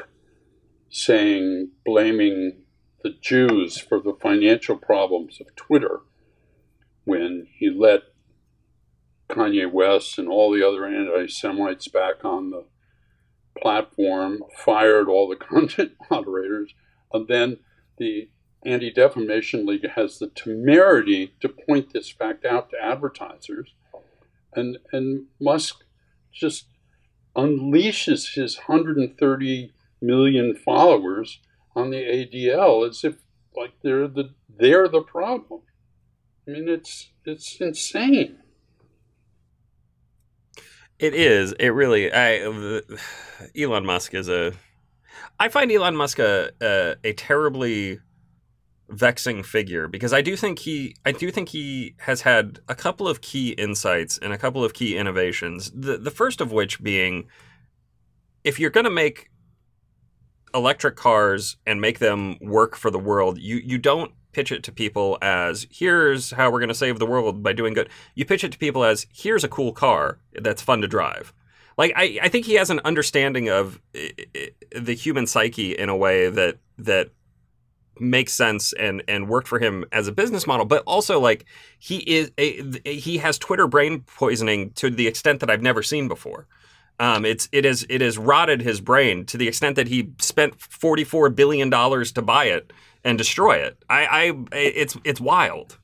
[0.90, 2.62] saying blaming
[3.02, 6.02] the Jews for the financial problems of Twitter
[7.04, 8.02] when he let
[9.28, 12.64] Kanye West and all the other anti Semites back on the
[13.60, 16.74] platform, fired all the content moderators,
[17.12, 17.58] and then
[17.98, 18.28] the
[18.64, 23.74] Anti Defamation League has the temerity to point this fact out to advertisers.
[24.54, 25.84] And, and Musk
[26.32, 26.66] just
[27.36, 31.40] unleashes his 130 million followers
[31.74, 33.16] on the ADL as if
[33.56, 35.62] like they're the they're the problem.
[36.46, 38.38] I mean, it's it's insane.
[41.02, 41.52] It is.
[41.58, 42.12] It really.
[42.12, 42.48] I
[43.58, 44.52] Elon Musk is a.
[45.40, 47.98] I find Elon Musk a, a, a terribly
[48.88, 53.08] vexing figure because I do think he I do think he has had a couple
[53.08, 55.72] of key insights and a couple of key innovations.
[55.74, 57.26] The the first of which being
[58.44, 59.28] if you're going to make
[60.54, 64.72] electric cars and make them work for the world, you you don't pitch it to
[64.72, 67.88] people as here's how we're going to save the world by doing good.
[68.14, 71.32] You pitch it to people as here's a cool car that's fun to drive.
[71.78, 76.28] Like I, I think he has an understanding of the human psyche in a way
[76.28, 77.10] that that
[78.00, 81.44] makes sense and and worked for him as a business model but also like
[81.78, 86.08] he is a, he has twitter brain poisoning to the extent that i've never seen
[86.08, 86.46] before
[86.98, 90.60] um, it's it is it has rotted his brain to the extent that he spent
[90.60, 92.72] forty four billion dollars to buy it
[93.04, 93.82] and destroy it.
[93.88, 95.78] I, I it's it's wild.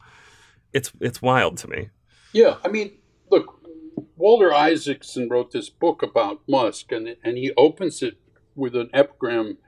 [0.73, 1.91] It's it's wild to me.
[2.33, 2.93] Yeah, I mean,
[3.31, 3.61] look,
[4.17, 8.19] Walter Isaacson wrote this book about Musk, and and he opens it
[8.55, 9.59] with an epigram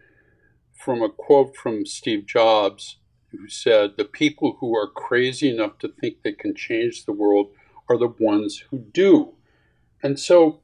[0.74, 2.98] from a quote from Steve Jobs,
[3.30, 7.52] who said, "The people who are crazy enough to think they can change the world
[7.88, 9.34] are the ones who do."
[10.02, 10.60] And so,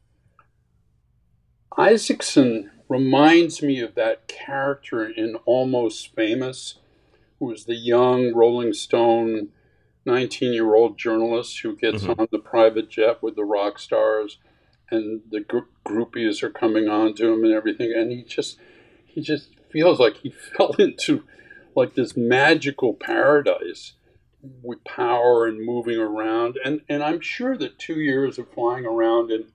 [1.77, 6.77] Isaacson reminds me of that character in Almost Famous,
[7.39, 9.49] who is the young Rolling Stone
[10.05, 12.21] 19 year old journalist who gets mm-hmm.
[12.21, 14.39] on the private jet with the rock stars
[14.91, 17.93] and the gr- groupies are coming on to him and everything.
[17.95, 18.59] And he just,
[19.05, 21.25] he just feels like he fell into
[21.75, 23.95] like this magical paradise
[24.63, 26.57] with power and moving around.
[26.65, 29.47] And, and I'm sure that two years of flying around in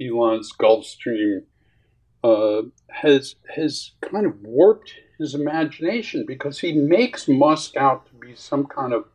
[0.00, 1.42] Elon's Gulfstream
[2.24, 8.34] uh, has has kind of warped his imagination because he makes Musk out to be
[8.34, 9.06] some kind of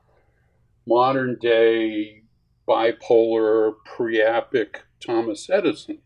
[0.85, 2.23] modern day
[2.67, 5.99] bipolar priapic Thomas Edison.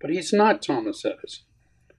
[0.00, 1.44] But he's not Thomas Edison.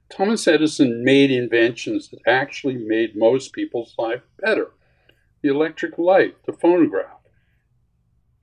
[0.10, 4.72] Thomas Edison made inventions that actually made most people's life better.
[5.42, 7.20] The electric light, the phonograph.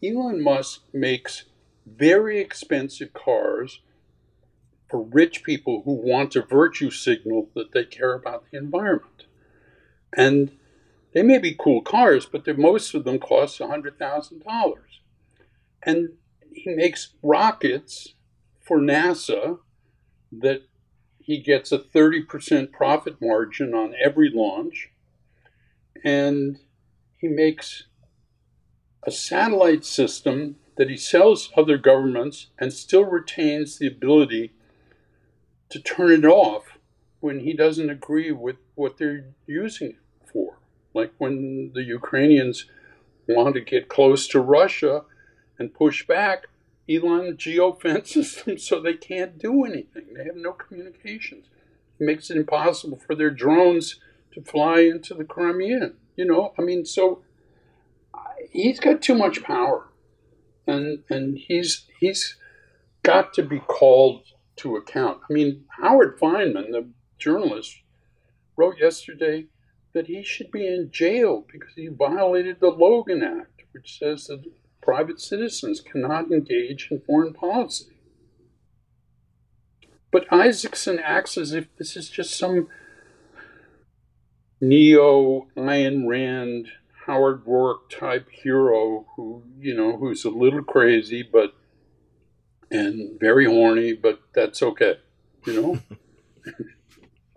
[0.02, 1.44] Elon Musk makes
[1.86, 3.80] very expensive cars
[4.88, 9.24] for rich people who want to virtue signal that they care about the environment.
[10.16, 10.52] And
[11.12, 14.74] they may be cool cars, but most of them cost $100,000.
[15.82, 16.10] And
[16.52, 18.14] he makes rockets
[18.60, 19.58] for NASA
[20.32, 20.62] that
[21.18, 24.90] he gets a 30% profit margin on every launch.
[26.04, 26.58] And
[27.18, 27.84] he makes
[29.02, 34.52] a satellite system that he sells other governments and still retains the ability
[35.70, 36.78] to turn it off
[37.20, 40.58] when he doesn't agree with what they're using it for.
[40.94, 42.66] Like when the Ukrainians
[43.26, 45.04] want to get close to Russia
[45.58, 46.46] and push back,
[46.88, 50.14] Elon geofences them so they can't do anything.
[50.14, 51.46] They have no communications.
[52.00, 53.96] It makes it impossible for their drones
[54.32, 55.92] to fly into the Crimea.
[56.16, 57.22] You know, I mean, so
[58.50, 59.88] he's got too much power,
[60.66, 62.36] and and he's he's
[63.02, 64.22] got to be called
[64.58, 65.20] to account.
[65.28, 66.88] I mean, Howard Fineman, the
[67.18, 67.76] journalist,
[68.56, 69.46] wrote yesterday
[69.94, 74.44] that he should be in jail because he violated the Logan Act, which says that
[74.82, 77.86] private citizens cannot engage in foreign policy.
[80.10, 82.68] But Isaacson acts as if this is just some
[84.60, 86.68] neo Ayn Rand,
[87.06, 91.54] Howard Roark type hero who, you know, who's a little crazy, but
[92.70, 94.98] and very horny, but that's okay,
[95.46, 95.78] you know.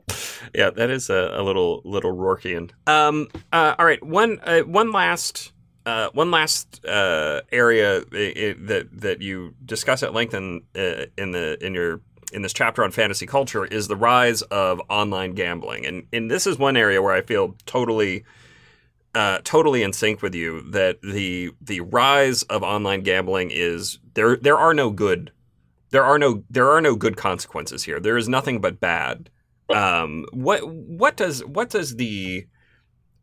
[0.56, 2.72] yeah, that is a, a little little Roarkean.
[2.88, 5.52] Um, uh, all right, one uh, one last
[5.86, 11.32] uh, one last uh, area it, that that you discuss at length in uh, in
[11.32, 12.02] the in your
[12.34, 16.48] in this chapter on fantasy culture is the rise of online gambling, and and this
[16.48, 18.24] is one area where I feel totally.
[19.14, 24.38] Uh, totally in sync with you that the the rise of online gambling is there.
[24.38, 25.32] There are no good,
[25.90, 28.00] there are no there are no good consequences here.
[28.00, 29.30] There is nothing but bad.
[29.70, 32.46] Um, what what does what does the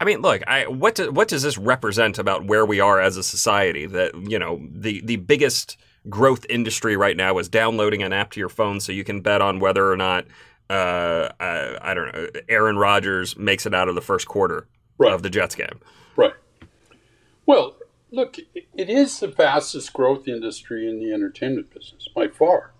[0.00, 3.16] I mean, look, I, what do, what does this represent about where we are as
[3.16, 3.86] a society?
[3.86, 5.78] That you know, the the biggest
[6.08, 9.42] growth industry right now is downloading an app to your phone so you can bet
[9.42, 10.26] on whether or not
[10.70, 14.68] uh, I, I, don't know Aaron Rodgers makes it out of the first quarter
[14.98, 15.12] right.
[15.12, 15.80] of the Jets game.
[16.16, 16.34] Right.
[17.46, 17.76] Well,
[18.10, 22.72] look, it is the fastest growth industry in the entertainment business by far,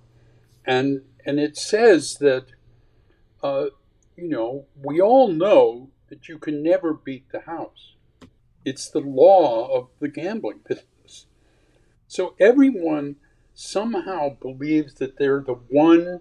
[0.64, 2.46] and and it says that
[3.42, 3.66] uh,
[4.16, 7.94] you know we all know that you can never beat the house.
[8.64, 11.26] It's the law of the gambling business.
[12.06, 13.16] So everyone
[13.54, 16.20] somehow believes that they're the one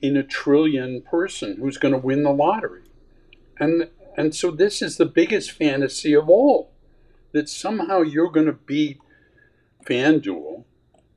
[0.00, 2.82] in a trillion person who's going to win the lottery.
[3.58, 6.72] And and so this is the biggest fantasy of all
[7.32, 8.98] that somehow you're going to beat
[9.88, 10.64] FanDuel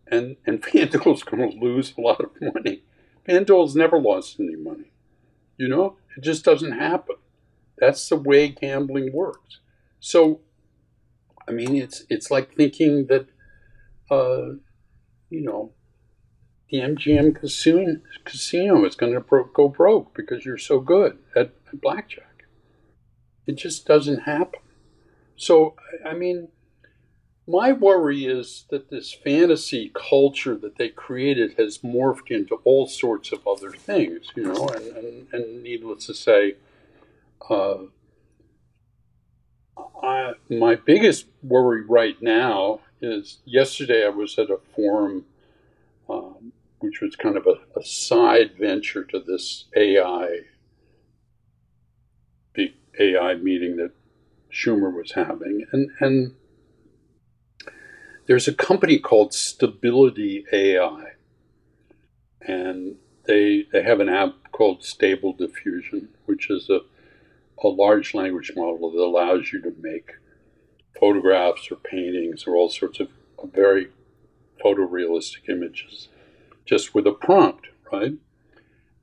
[0.07, 2.83] and and FanDuel's going to lose a lot of money.
[3.27, 4.91] FanDuel's never lost any money.
[5.57, 7.15] You know, it just doesn't happen.
[7.77, 9.59] That's the way gambling works.
[9.99, 10.41] So
[11.47, 13.27] I mean, it's it's like thinking that
[14.09, 14.55] uh,
[15.29, 15.71] you know,
[16.69, 22.32] the MGM casino, casino is going to go broke because you're so good at blackjack.
[23.45, 24.59] It just doesn't happen.
[25.35, 25.75] So,
[26.05, 26.49] I mean,
[27.47, 33.31] my worry is that this fantasy culture that they created has morphed into all sorts
[33.31, 36.55] of other things, you know, and, and, and needless to say,
[37.49, 37.77] uh,
[40.01, 45.25] I, my biggest worry right now is yesterday I was at a forum,
[46.09, 50.41] um, which was kind of a, a, side venture to this AI,
[52.99, 53.91] AI meeting that
[54.51, 56.35] Schumer was having, and and
[58.27, 61.13] there's a company called Stability AI,
[62.41, 66.81] and they they have an app called Stable Diffusion, which is a
[67.63, 70.11] a large language model that allows you to make
[70.99, 73.09] photographs or paintings or all sorts of
[73.53, 73.89] very
[74.63, 76.07] photorealistic images
[76.65, 78.13] just with a prompt, right?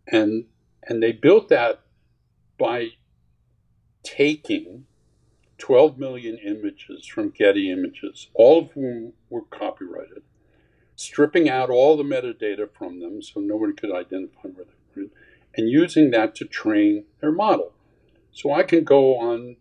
[0.06, 0.46] And
[0.82, 1.82] and they built that
[2.58, 2.90] by
[4.02, 4.86] taking
[5.58, 10.22] 12 million images from Getty Images, all of whom were copyrighted,
[10.96, 15.08] stripping out all the metadata from them so no one could identify where they were,
[15.56, 17.72] and using that to train their model.
[18.32, 19.56] So I can go on,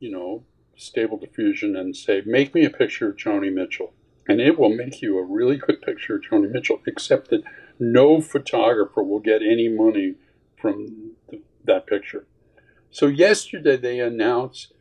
[0.00, 0.44] you know,
[0.76, 3.92] Stable Diffusion and say, make me a picture of Joni Mitchell.
[4.28, 7.42] And it will make you a really good picture of Joni Mitchell, except that
[7.78, 10.14] no photographer will get any money
[10.60, 12.26] from the, that picture.
[12.90, 14.72] So yesterday they announced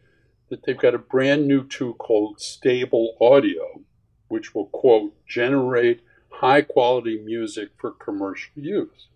[0.50, 3.82] that they've got a brand new tool called Stable Audio,
[4.28, 9.08] which will, quote, generate high quality music for commercial use.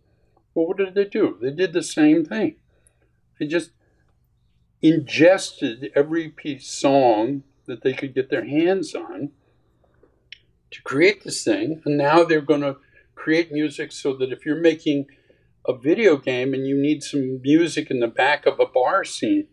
[0.53, 1.37] Well, what did they do?
[1.41, 2.55] They did the same thing.
[3.39, 3.71] They just
[4.81, 9.31] ingested every piece song that they could get their hands on
[10.71, 11.81] to create this thing.
[11.85, 12.77] And now they're going to
[13.15, 15.07] create music so that if you're making
[15.67, 19.47] a video game and you need some music in the back of a bar scene,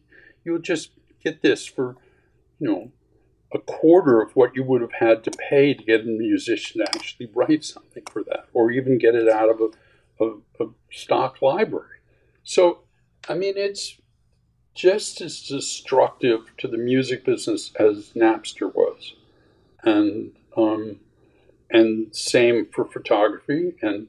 [0.45, 0.91] you'll just
[1.23, 1.97] get this for,
[2.59, 2.93] you know,
[3.53, 6.89] a quarter of what you would have had to pay to get a musician to
[6.95, 11.41] actually write something for that, or even get it out of a, a, a stock
[11.41, 11.99] library.
[12.45, 12.81] So,
[13.29, 13.99] I mean, it's
[14.75, 19.15] just as destructive to the music business as Napster was,
[19.83, 21.01] and um,
[21.71, 24.09] and same for photography, and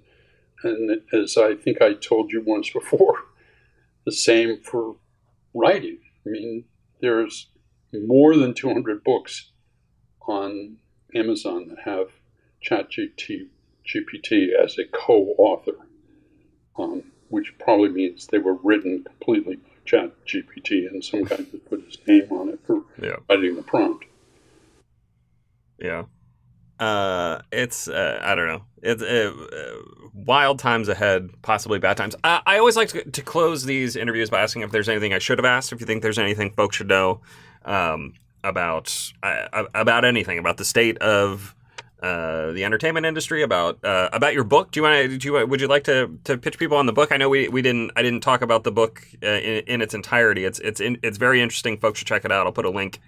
[0.63, 3.15] and as I think I told you once before,
[4.05, 4.95] the same for
[5.53, 5.99] writing.
[6.25, 6.65] I mean,
[7.01, 7.47] there's
[7.93, 9.51] more than 200 books
[10.27, 10.77] on
[11.15, 12.09] Amazon that have
[12.63, 13.47] ChatGPT
[13.87, 15.77] GPT as a co-author,
[16.77, 21.83] um, which probably means they were written completely by ChatGPT, and some guy just put
[21.83, 23.15] his name on it for Yeah.
[23.27, 24.05] writing the prompt.
[25.79, 26.03] Yeah.
[26.79, 28.61] Uh, it's uh, I don't know.
[28.81, 32.15] It's uh, uh, wild times ahead, possibly bad times.
[32.23, 35.19] I, I always like to, to close these interviews by asking if there's anything I
[35.19, 35.73] should have asked.
[35.73, 37.19] If you think there's anything folks should know
[37.65, 38.13] um,
[38.45, 41.53] about uh, about anything about the state of
[42.01, 44.71] uh, the entertainment industry, about about your book.
[44.71, 45.45] Do you want to?
[45.45, 47.11] Would you like to, to pitch people on the book?
[47.11, 50.45] I know we, we didn't I didn't talk about the book in, in its entirety.
[50.45, 51.77] It's it's in, it's very interesting.
[51.77, 52.47] Folks should check it out.
[52.47, 53.01] I'll put a link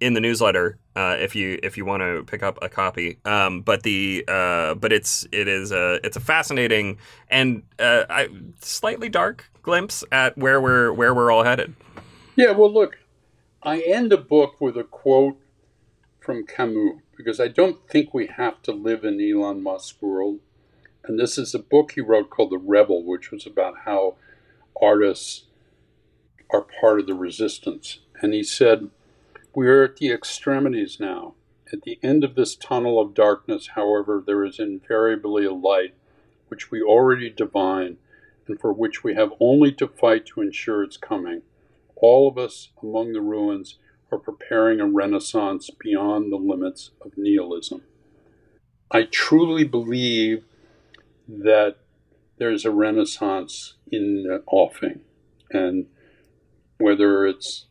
[0.00, 3.18] in the newsletter uh, if you if you want to pick up a copy.
[3.24, 8.28] Um, but the uh, but it's it is a it's a fascinating and uh, I,
[8.60, 11.74] slightly dark glimpse at where we're where we're all headed.
[12.36, 12.98] Yeah, well, look,
[13.62, 15.38] I end the book with a quote
[16.20, 20.40] from Camus because I don't think we have to live in Elon Musk's world.
[21.04, 24.16] And this is a book he wrote called The Rebel, which was about how
[24.80, 25.44] artists
[26.50, 28.00] are part of the resistance.
[28.20, 28.90] And he said,
[29.56, 31.32] We are at the extremities now.
[31.72, 35.94] At the end of this tunnel of darkness, however, there is invariably a light
[36.48, 37.96] which we already divine
[38.46, 41.40] and for which we have only to fight to ensure its coming.
[41.96, 43.78] All of us among the ruins
[44.12, 47.80] are preparing a renaissance beyond the limits of nihilism.
[48.90, 50.44] I truly believe
[51.26, 51.76] that
[52.36, 55.00] there's a renaissance in the offing,
[55.50, 55.86] and
[56.76, 57.64] whether it's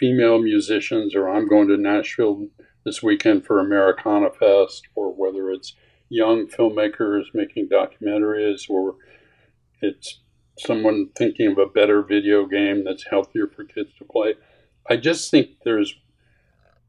[0.00, 2.48] female musicians or I'm going to Nashville
[2.84, 5.74] this weekend for Americana Fest, or whether it's
[6.08, 8.96] young filmmakers making documentaries, or
[9.82, 10.20] it's
[10.58, 14.34] someone thinking of a better video game that's healthier for kids to play.
[14.88, 15.94] I just think there's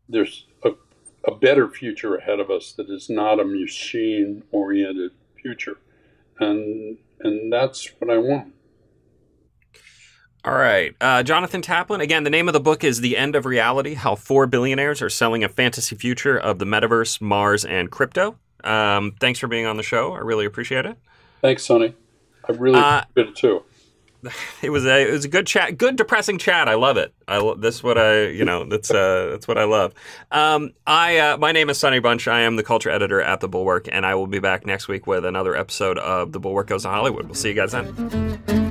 [0.07, 0.71] there's a,
[1.27, 5.77] a better future ahead of us that is not a machine oriented future.
[6.39, 8.53] And and that's what I want.
[10.43, 10.95] All right.
[10.99, 12.01] Uh, Jonathan Taplin.
[12.01, 15.09] Again, the name of the book is The End of Reality How Four Billionaires Are
[15.09, 18.37] Selling a Fantasy Future of the Metaverse, Mars, and Crypto.
[18.63, 20.13] Um, thanks for being on the show.
[20.13, 20.97] I really appreciate it.
[21.41, 21.93] Thanks, Sonny.
[22.47, 23.63] I really Uh, appreciate it too.
[24.61, 26.67] It was a it was a good chat, good depressing chat.
[26.69, 27.11] I love it.
[27.27, 29.95] I lo- this is what I you know that's uh that's what I love.
[30.31, 32.27] Um, I uh, my name is Sonny Bunch.
[32.27, 35.07] I am the culture editor at the Bulwark, and I will be back next week
[35.07, 37.25] with another episode of the Bulwark Goes to Hollywood.
[37.25, 38.70] We'll see you guys then.